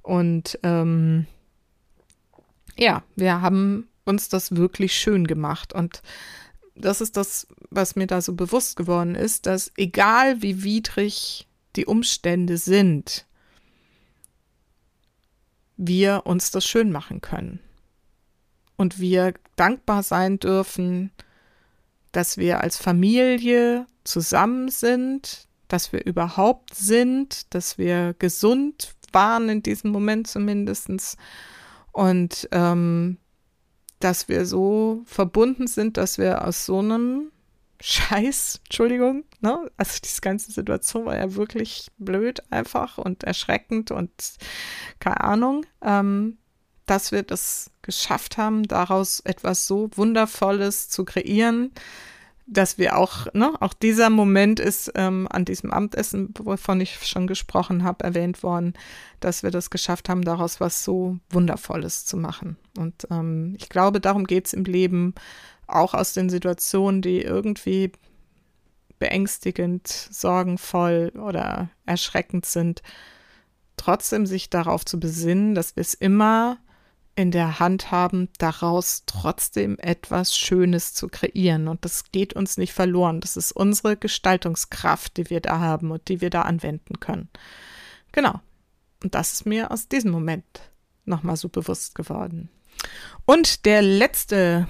[0.03, 1.27] Und ähm,
[2.77, 5.73] ja, wir haben uns das wirklich schön gemacht.
[5.73, 6.03] Und
[6.75, 11.47] das ist das, was mir da so bewusst geworden ist, dass egal wie widrig
[11.77, 13.27] die Umstände sind,
[15.77, 17.61] wir uns das schön machen können.
[18.77, 21.13] Und wir dankbar sein dürfen,
[22.13, 29.63] dass wir als Familie zusammen sind, dass wir überhaupt sind, dass wir gesund waren in
[29.63, 31.17] diesem Moment zumindest.
[31.93, 33.19] Und ähm,
[34.05, 37.33] dass wir so verbunden sind, dass wir aus so einem
[37.81, 39.71] Scheiß, Entschuldigung, ne?
[39.79, 44.11] Also diese ganze Situation war ja wirklich blöd einfach und erschreckend und
[45.01, 46.37] keine Ahnung, ähm,
[46.85, 51.73] dass wir das geschafft haben, daraus etwas so Wundervolles zu kreieren,
[52.47, 57.27] dass wir auch, ne, auch dieser Moment ist ähm, an diesem Abendessen, wovon ich schon
[57.27, 58.75] gesprochen habe, erwähnt worden,
[59.21, 62.57] dass wir das geschafft haben, daraus was so Wundervolles zu machen.
[62.77, 65.15] Und ähm, ich glaube, darum geht es im Leben,
[65.67, 67.93] auch aus den Situationen, die irgendwie
[68.99, 72.83] beängstigend, sorgenvoll oder erschreckend sind,
[73.77, 76.59] trotzdem sich darauf zu besinnen, dass wir es immer
[77.17, 81.69] in der Hand haben, daraus trotzdem etwas Schönes zu kreieren.
[81.69, 83.21] Und das geht uns nicht verloren.
[83.21, 87.29] Das ist unsere Gestaltungskraft, die wir da haben und die wir da anwenden können.
[88.13, 88.41] Genau.
[89.03, 90.45] Und das ist mir aus diesem Moment
[91.05, 92.49] nochmal so bewusst geworden.
[93.27, 94.67] Und der letzte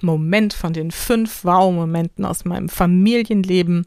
[0.00, 3.86] Moment von den fünf Wow-Momenten aus meinem Familienleben,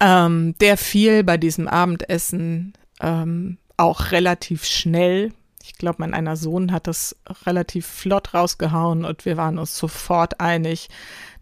[0.00, 5.32] ähm, der fiel bei diesem Abendessen ähm, auch relativ schnell
[5.64, 10.38] ich glaube, mein einer Sohn hat das relativ flott rausgehauen und wir waren uns sofort
[10.38, 10.90] einig,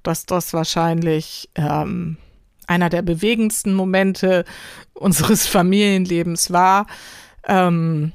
[0.05, 2.19] dass das wahrscheinlich ähm,
[2.69, 4.45] einer der bewegendsten Momente
[4.95, 6.87] unseres Familienlebens war.
[7.49, 8.13] Ähm,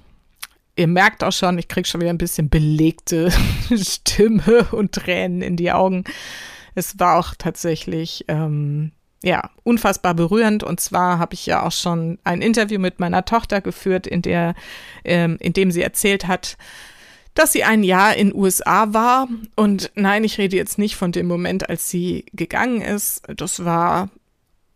[0.78, 3.30] ihr merkt auch schon, ich kriege schon wieder ein bisschen belegte
[3.76, 6.06] Stimme und Tränen in die Augen.
[6.74, 8.94] Es war auch tatsächlich ähm,
[9.24, 10.64] ja, unfassbar berührend.
[10.64, 14.56] Und zwar habe ich ja auch schon ein Interview mit meiner Tochter geführt, in der,
[15.04, 16.58] ähm, in dem sie erzählt hat,
[17.34, 19.28] dass sie ein Jahr in USA war.
[19.56, 23.24] Und nein, ich rede jetzt nicht von dem Moment, als sie gegangen ist.
[23.36, 24.10] Das war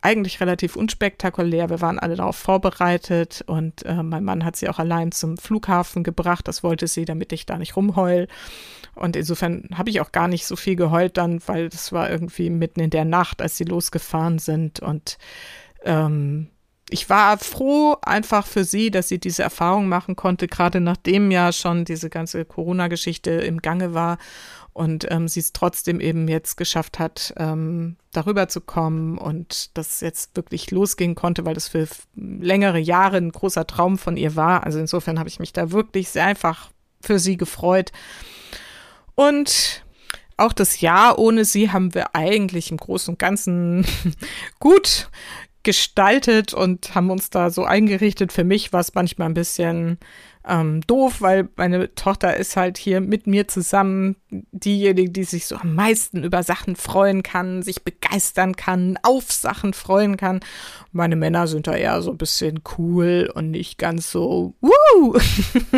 [0.00, 1.70] eigentlich relativ unspektakulär.
[1.70, 6.02] Wir waren alle darauf vorbereitet und äh, mein Mann hat sie auch allein zum Flughafen
[6.02, 6.46] gebracht.
[6.48, 8.26] Das wollte sie, damit ich da nicht rumheul.
[8.94, 12.50] Und insofern habe ich auch gar nicht so viel geheult dann, weil das war irgendwie
[12.50, 14.80] mitten in der Nacht, als sie losgefahren sind.
[14.80, 15.18] Und
[15.84, 16.48] ähm,
[16.90, 21.52] ich war froh einfach für sie, dass sie diese Erfahrung machen konnte, gerade nachdem ja
[21.52, 24.18] schon diese ganze Corona-Geschichte im Gange war
[24.74, 30.00] und ähm, sie es trotzdem eben jetzt geschafft hat, ähm, darüber zu kommen und das
[30.00, 34.64] jetzt wirklich losgehen konnte, weil das für längere Jahre ein großer Traum von ihr war.
[34.64, 36.70] Also insofern habe ich mich da wirklich sehr einfach
[37.00, 37.92] für sie gefreut.
[39.14, 39.84] Und
[40.36, 43.86] auch das Jahr ohne sie haben wir eigentlich im Großen und Ganzen
[44.58, 45.08] gut
[45.62, 48.32] gestaltet und haben uns da so eingerichtet.
[48.32, 49.98] Für mich war es manchmal ein bisschen
[50.46, 55.56] ähm, doof, weil meine Tochter ist halt hier mit mir zusammen diejenige, die sich so
[55.56, 60.40] am meisten über Sachen freuen kann, sich begeistern kann, auf Sachen freuen kann.
[60.90, 65.18] Meine Männer sind da eher so ein bisschen cool und nicht ganz so wuh.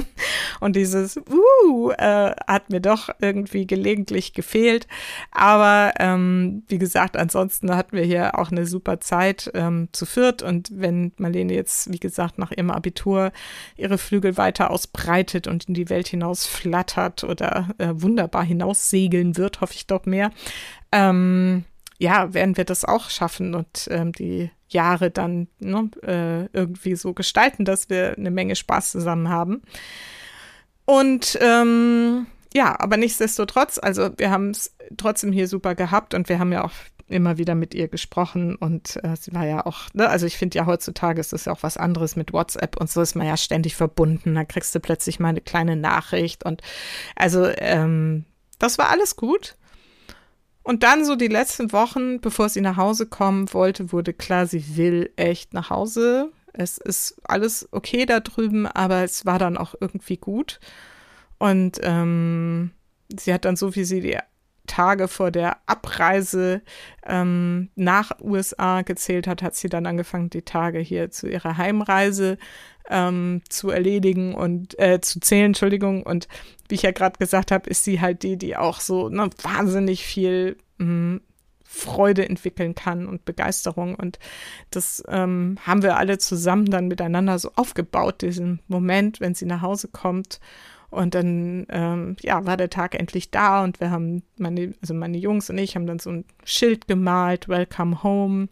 [0.60, 4.86] und dieses wuh äh, hat mir doch irgendwie gelegentlich gefehlt.
[5.30, 10.42] Aber ähm, wie gesagt, ansonsten hatten wir hier auch eine super Zeit ähm, zu viert.
[10.42, 13.32] Und wenn Marlene jetzt, wie gesagt, nach ihrem Abitur
[13.76, 19.36] ihre Flügel weiter weiter ausbreitet und in die Welt hinaus flattert oder äh, wunderbar hinaussegeln
[19.36, 20.30] wird, hoffe ich doch mehr.
[20.92, 21.64] Ähm,
[21.98, 27.14] ja, werden wir das auch schaffen und ähm, die Jahre dann ne, äh, irgendwie so
[27.14, 29.62] gestalten, dass wir eine Menge Spaß zusammen haben.
[30.84, 36.38] Und ähm, ja, aber nichtsdestotrotz, also wir haben es trotzdem hier super gehabt und wir
[36.38, 36.72] haben ja auch
[37.08, 40.56] immer wieder mit ihr gesprochen und äh, sie war ja auch, ne, also ich finde
[40.58, 43.36] ja heutzutage ist das ja auch was anderes mit WhatsApp und so ist man ja
[43.36, 44.34] ständig verbunden.
[44.34, 46.62] Da kriegst du plötzlich mal eine kleine Nachricht und
[47.16, 48.24] also ähm,
[48.58, 49.56] das war alles gut.
[50.62, 54.76] Und dann so die letzten Wochen, bevor sie nach Hause kommen wollte, wurde klar, sie
[54.76, 56.32] will echt nach Hause.
[56.54, 60.60] Es ist alles okay da drüben, aber es war dann auch irgendwie gut.
[61.36, 62.70] Und ähm,
[63.14, 64.18] sie hat dann so, wie sie die
[64.66, 66.62] Tage vor der Abreise
[67.06, 72.38] ähm, nach USA gezählt hat, hat sie dann angefangen, die Tage hier zu ihrer Heimreise
[72.88, 76.02] ähm, zu erledigen und äh, zu zählen, Entschuldigung.
[76.02, 76.28] Und
[76.68, 80.04] wie ich ja gerade gesagt habe, ist sie halt die, die auch so ne, wahnsinnig
[80.04, 81.20] viel hm,
[81.62, 83.94] Freude entwickeln kann und Begeisterung.
[83.94, 84.18] Und
[84.70, 89.62] das ähm, haben wir alle zusammen dann miteinander so aufgebaut, diesen Moment, wenn sie nach
[89.62, 90.40] Hause kommt
[90.94, 95.18] und dann, ähm, ja, war der Tag endlich da und wir haben, meine, also meine
[95.18, 98.48] Jungs und ich haben dann so ein Schild gemalt, Welcome Home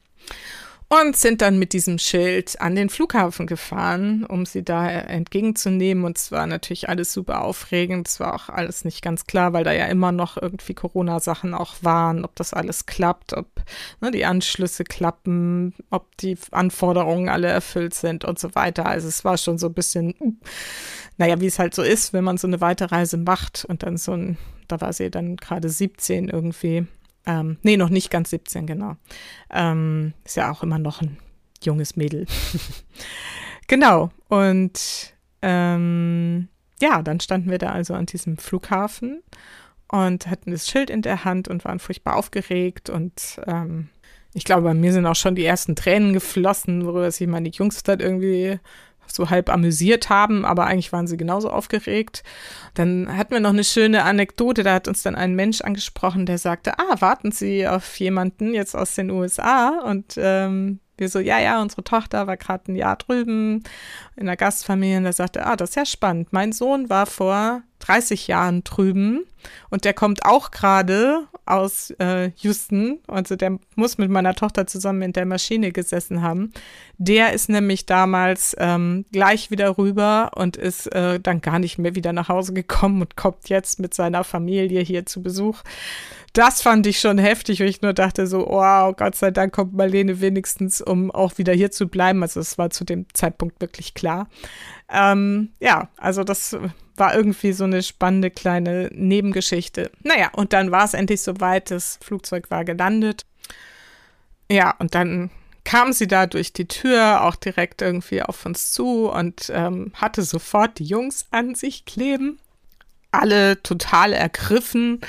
[1.00, 6.04] und sind dann mit diesem Schild an den Flughafen gefahren, um sie da entgegenzunehmen.
[6.04, 8.08] Und es war natürlich alles super aufregend.
[8.08, 11.76] Es war auch alles nicht ganz klar, weil da ja immer noch irgendwie Corona-Sachen auch
[11.80, 13.46] waren, ob das alles klappt, ob
[14.02, 18.84] ne, die Anschlüsse klappen, ob die Anforderungen alle erfüllt sind und so weiter.
[18.84, 20.40] Also es war schon so ein bisschen,
[21.16, 24.12] naja, wie es halt so ist, wenn man so eine Weiterreise macht und dann so
[24.12, 24.36] ein,
[24.68, 26.86] da war sie dann gerade 17 irgendwie
[27.26, 28.96] ähm, nee, noch nicht ganz 17, genau.
[29.50, 31.18] Ähm, ist ja auch immer noch ein
[31.62, 32.26] junges Mädel.
[33.68, 34.10] genau.
[34.28, 36.48] Und ähm,
[36.80, 39.22] ja, dann standen wir da also an diesem Flughafen
[39.88, 42.90] und hatten das Schild in der Hand und waren furchtbar aufgeregt.
[42.90, 43.88] Und ähm,
[44.34, 47.82] ich glaube, bei mir sind auch schon die ersten Tränen geflossen, worüber sich meine Jungs
[47.82, 48.58] dann irgendwie
[49.06, 52.22] so halb amüsiert haben, aber eigentlich waren sie genauso aufgeregt.
[52.74, 56.38] Dann hatten wir noch eine schöne Anekdote, da hat uns dann ein Mensch angesprochen, der
[56.38, 61.40] sagte, ah, warten Sie auf jemanden jetzt aus den USA und ähm, wir so, ja,
[61.40, 63.62] ja, unsere Tochter war gerade ein Jahr drüben
[64.16, 66.32] in der Gastfamilie und der sagte, ah, das ist ja spannend.
[66.32, 69.24] Mein Sohn war vor 30 Jahren drüben
[69.70, 75.02] und der kommt auch gerade aus äh, Houston, also der muss mit meiner Tochter zusammen
[75.02, 76.52] in der Maschine gesessen haben.
[76.98, 81.96] Der ist nämlich damals ähm, gleich wieder rüber und ist äh, dann gar nicht mehr
[81.96, 85.62] wieder nach Hause gekommen und kommt jetzt mit seiner Familie hier zu Besuch.
[86.32, 89.74] Das fand ich schon heftig, wo ich nur dachte so, wow, Gott sei Dank kommt
[89.74, 92.22] Marlene wenigstens, um auch wieder hier zu bleiben.
[92.22, 94.28] Also es war zu dem Zeitpunkt wirklich klar.
[94.90, 96.56] Ähm, ja, also das
[96.96, 99.90] war irgendwie so eine spannende kleine Nebengeschichte.
[100.02, 103.26] Naja, und dann war es endlich soweit, das Flugzeug war gelandet.
[104.50, 105.30] Ja, und dann
[105.64, 110.22] kam sie da durch die Tür auch direkt irgendwie auf uns zu und ähm, hatte
[110.22, 112.38] sofort die Jungs an sich kleben.
[113.10, 115.00] Alle total ergriffen,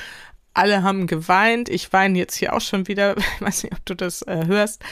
[0.54, 1.68] alle haben geweint.
[1.68, 3.14] Ich weine jetzt hier auch schon wieder.
[3.36, 4.82] Ich weiß nicht, ob du das äh, hörst.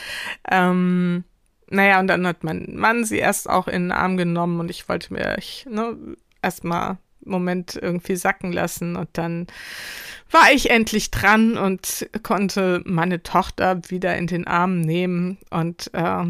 [0.50, 1.24] Ähm,
[1.70, 4.88] naja, und dann hat mein Mann sie erst auch in den Arm genommen und ich
[4.88, 5.96] wollte mir ich, ne,
[6.42, 9.46] erstmal Moment irgendwie sacken lassen und dann
[10.30, 16.24] war ich endlich dran und konnte meine Tochter wieder in den Arm nehmen und äh,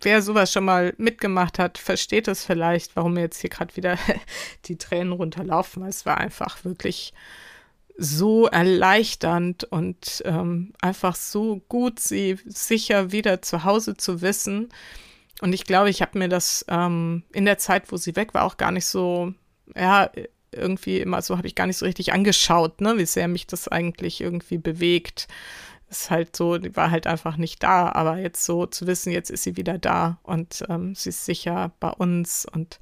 [0.00, 3.98] wer sowas schon mal mitgemacht hat, versteht es vielleicht, warum mir jetzt hier gerade wieder
[4.66, 5.84] die Tränen runterlaufen.
[5.84, 7.14] Es war einfach wirklich
[7.96, 14.70] so erleichternd und ähm, einfach so gut, sie sicher wieder zu Hause zu wissen.
[15.40, 18.44] Und ich glaube, ich habe mir das ähm, in der Zeit, wo sie weg war,
[18.44, 19.34] auch gar nicht so,
[19.76, 20.10] ja,
[20.52, 23.68] irgendwie immer so, habe ich gar nicht so richtig angeschaut, ne, wie sehr mich das
[23.68, 25.28] eigentlich irgendwie bewegt.
[25.90, 29.30] Ist halt so, die war halt einfach nicht da, aber jetzt so zu wissen, jetzt
[29.30, 32.80] ist sie wieder da und ähm, sie ist sicher bei uns und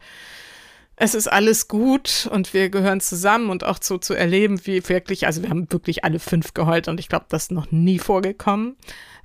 [1.03, 5.25] es ist alles gut und wir gehören zusammen und auch so zu erleben, wie wirklich,
[5.25, 8.77] also wir haben wirklich alle fünf geheult und ich glaube, das ist noch nie vorgekommen,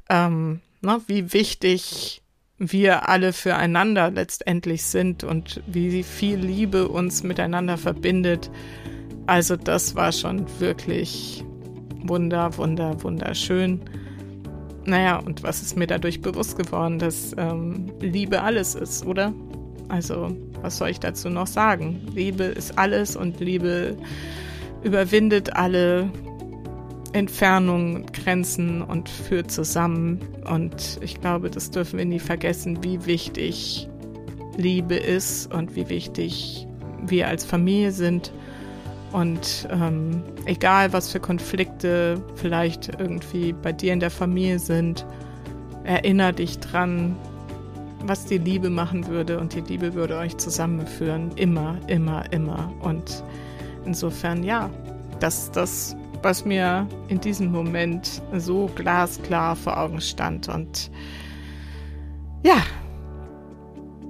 [0.09, 2.21] ähm, ne, wie wichtig
[2.57, 8.49] wir alle füreinander letztendlich sind und wie viel Liebe uns miteinander verbindet.
[9.27, 11.43] Also das war schon wirklich
[12.03, 13.81] wunder, wunder, wunderschön.
[14.85, 19.33] Naja, und was ist mir dadurch bewusst geworden, dass ähm, Liebe alles ist, oder?
[19.89, 22.01] Also was soll ich dazu noch sagen?
[22.15, 23.95] Liebe ist alles und Liebe
[24.83, 26.09] überwindet alle
[27.13, 30.19] Entfernungen, Grenzen und führt zusammen.
[30.51, 33.87] Und ich glaube, das dürfen wir nie vergessen, wie wichtig
[34.57, 36.67] Liebe ist und wie wichtig
[37.05, 38.33] wir als Familie sind.
[39.11, 45.05] Und ähm, egal, was für Konflikte vielleicht irgendwie bei dir in der Familie sind,
[45.83, 47.15] erinnere dich dran,
[48.07, 51.31] was die Liebe machen würde und die Liebe würde euch zusammenführen.
[51.35, 52.71] Immer, immer, immer.
[52.81, 53.23] Und
[53.85, 54.69] insofern, ja,
[55.19, 60.49] das das, was mir in diesem Moment so glasklar vor Augen stand.
[60.49, 60.89] Und
[62.43, 62.57] ja,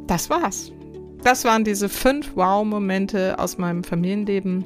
[0.07, 0.71] das war's.
[1.23, 4.63] Das waren diese fünf Wow-Momente aus meinem Familienleben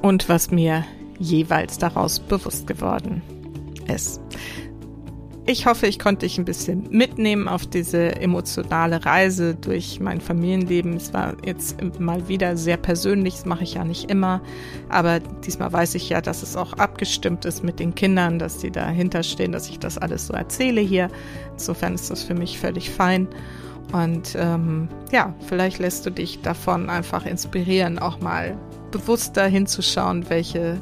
[0.00, 0.84] und was mir
[1.18, 3.22] jeweils daraus bewusst geworden
[3.92, 4.20] ist.
[5.50, 10.94] Ich hoffe, ich konnte dich ein bisschen mitnehmen auf diese emotionale Reise durch mein Familienleben.
[10.94, 14.42] Es war jetzt mal wieder sehr persönlich, das mache ich ja nicht immer.
[14.90, 18.70] Aber diesmal weiß ich ja, dass es auch abgestimmt ist mit den Kindern, dass die
[18.70, 21.08] dahinter stehen, dass ich das alles so erzähle hier.
[21.52, 23.26] Insofern ist das für mich völlig fein.
[23.94, 28.54] Und ähm, ja, vielleicht lässt du dich davon einfach inspirieren, auch mal
[28.90, 30.78] bewusster hinzuschauen, welche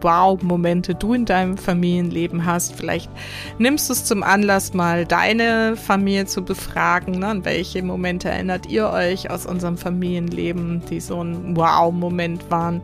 [0.00, 2.74] Wow-Momente du in deinem Familienleben hast.
[2.74, 3.10] Vielleicht
[3.58, 7.18] nimmst du es zum Anlass, mal deine Familie zu befragen.
[7.20, 7.26] Ne?
[7.28, 12.82] An welche Momente erinnert ihr euch aus unserem Familienleben, die so ein Wow-Moment waren?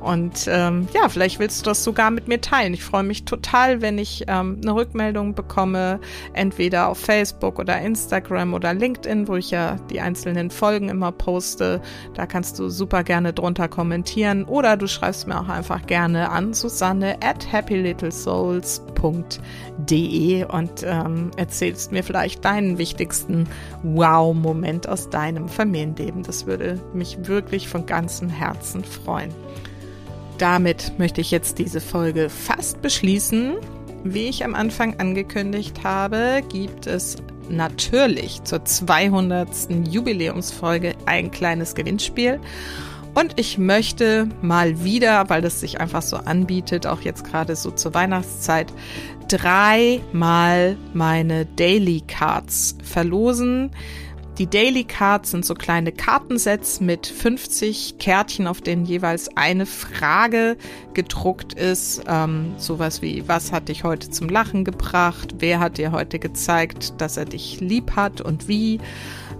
[0.00, 2.72] Und ähm, ja, vielleicht willst du das sogar mit mir teilen.
[2.72, 6.00] Ich freue mich total, wenn ich ähm, eine Rückmeldung bekomme,
[6.32, 11.82] entweder auf Facebook oder Instagram oder LinkedIn, wo ich ja die einzelnen Folgen immer poste.
[12.14, 16.54] Da kannst du super gerne drunter kommentieren oder du schreibst mir auch einfach gerne an
[16.54, 23.46] Susanne at happylittlesouls.de und ähm, erzählst mir vielleicht deinen wichtigsten
[23.82, 26.22] Wow-Moment aus deinem Familienleben.
[26.22, 29.34] Das würde mich wirklich von ganzem Herzen freuen
[30.40, 33.56] damit möchte ich jetzt diese Folge fast beschließen.
[34.04, 37.16] Wie ich am Anfang angekündigt habe, gibt es
[37.50, 39.48] natürlich zur 200.
[39.88, 42.40] Jubiläumsfolge ein kleines Gewinnspiel.
[43.12, 47.70] Und ich möchte mal wieder, weil das sich einfach so anbietet, auch jetzt gerade so
[47.72, 48.72] zur Weihnachtszeit,
[49.28, 53.72] dreimal meine Daily Cards verlosen.
[54.38, 60.56] Die Daily Cards sind so kleine Kartensets mit 50 Kärtchen, auf denen jeweils eine Frage
[60.94, 62.02] gedruckt ist.
[62.06, 65.34] Ähm, sowas wie, was hat dich heute zum Lachen gebracht?
[65.38, 68.80] Wer hat dir heute gezeigt, dass er dich lieb hat und wie?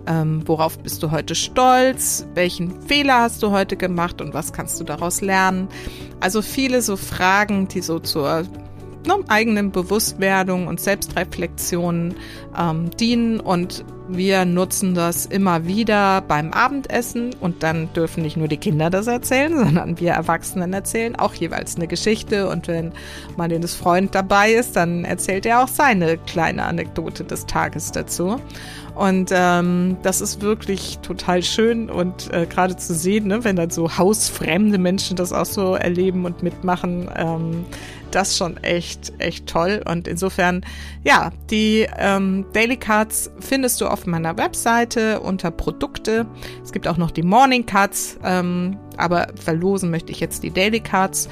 [0.07, 2.27] Ähm, worauf bist du heute stolz?
[2.35, 5.69] Welchen Fehler hast du heute gemacht und was kannst du daraus lernen?
[6.21, 8.45] Also viele so Fragen, die so zur
[9.07, 12.15] ne, eigenen Bewusstwerdung und Selbstreflexion
[12.59, 18.49] ähm, dienen und wir nutzen das immer wieder beim Abendessen und dann dürfen nicht nur
[18.49, 22.93] die Kinder das erzählen, sondern wir Erwachsenen erzählen auch jeweils eine Geschichte und wenn
[23.37, 28.41] Marlenes Freund dabei ist, dann erzählt er auch seine kleine Anekdote des Tages dazu.
[28.95, 33.71] Und ähm, das ist wirklich total schön und äh, gerade zu sehen, ne, wenn dann
[33.71, 37.65] so hausfremde Menschen das auch so erleben und mitmachen, ähm,
[38.11, 39.83] das schon echt, echt toll.
[39.89, 40.65] Und insofern,
[41.05, 46.27] ja, die ähm, Daily Cards findest du auf meiner Webseite unter Produkte.
[46.63, 50.81] Es gibt auch noch die Morning Cards, ähm, aber verlosen möchte ich jetzt die Daily
[50.81, 51.29] Cards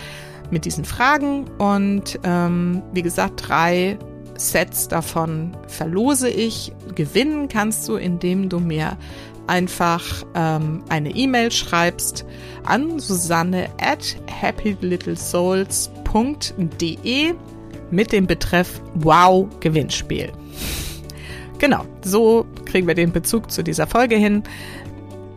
[0.50, 1.44] mit diesen Fragen.
[1.59, 3.98] Und ähm, wie gesagt, drei
[4.36, 6.72] Sets davon verlose ich.
[6.94, 8.96] Gewinnen kannst du, indem du mir
[9.46, 12.24] einfach ähm, eine E-Mail schreibst
[12.64, 17.34] an Susanne at happylittlesouls.de
[17.90, 20.32] mit dem Betreff Wow Gewinnspiel.
[21.59, 24.44] Genau, so kriegen wir den Bezug zu dieser Folge hin.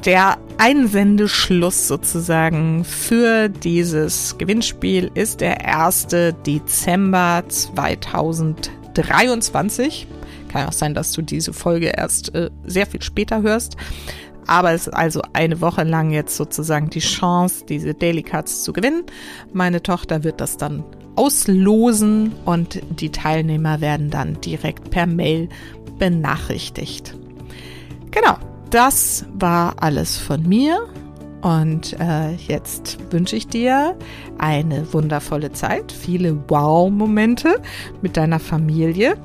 [0.05, 6.07] Der Einsendeschluss sozusagen für dieses Gewinnspiel ist der 1.
[6.45, 10.07] Dezember 2023
[10.51, 13.77] Kann auch sein, dass du diese Folge erst äh, sehr viel später hörst.
[14.47, 18.73] Aber es ist also eine Woche lang jetzt sozusagen die Chance, diese Daily Cards zu
[18.73, 19.03] gewinnen.
[19.53, 20.83] Meine Tochter wird das dann
[21.15, 25.49] auslosen und die Teilnehmer werden dann direkt per Mail
[26.01, 27.15] benachrichtigt.
[28.09, 28.35] Genau,
[28.71, 30.87] das war alles von mir.
[31.43, 33.95] Und äh, jetzt wünsche ich dir
[34.39, 37.61] eine wundervolle Zeit, viele Wow-Momente
[38.01, 39.15] mit deiner Familie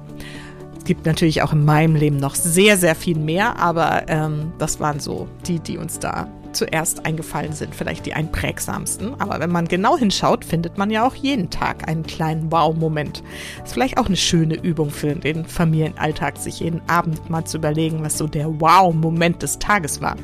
[0.86, 5.00] gibt natürlich auch in meinem Leben noch sehr, sehr viel mehr, aber ähm, das waren
[5.00, 9.20] so die, die uns da zuerst eingefallen sind, vielleicht die einprägsamsten.
[9.20, 13.22] Aber wenn man genau hinschaut, findet man ja auch jeden Tag einen kleinen Wow-Moment.
[13.64, 18.02] Ist vielleicht auch eine schöne Übung für den Familienalltag, sich jeden Abend mal zu überlegen,
[18.02, 20.16] was so der Wow-Moment des Tages war.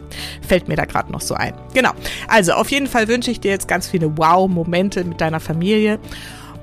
[0.47, 1.55] Fällt mir da gerade noch so ein.
[1.75, 1.93] Genau.
[2.29, 5.99] Also auf jeden Fall wünsche ich dir jetzt ganz viele Wow-Momente mit deiner Familie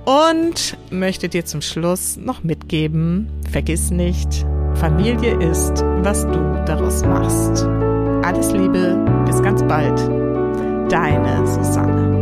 [0.05, 4.45] und möchte dir zum Schluss noch mitgeben, vergiss nicht,
[4.75, 7.67] Familie ist, was du daraus machst.
[8.23, 8.97] Alles Liebe,
[9.29, 9.99] bis ganz bald.
[10.91, 12.18] Deine Susanne.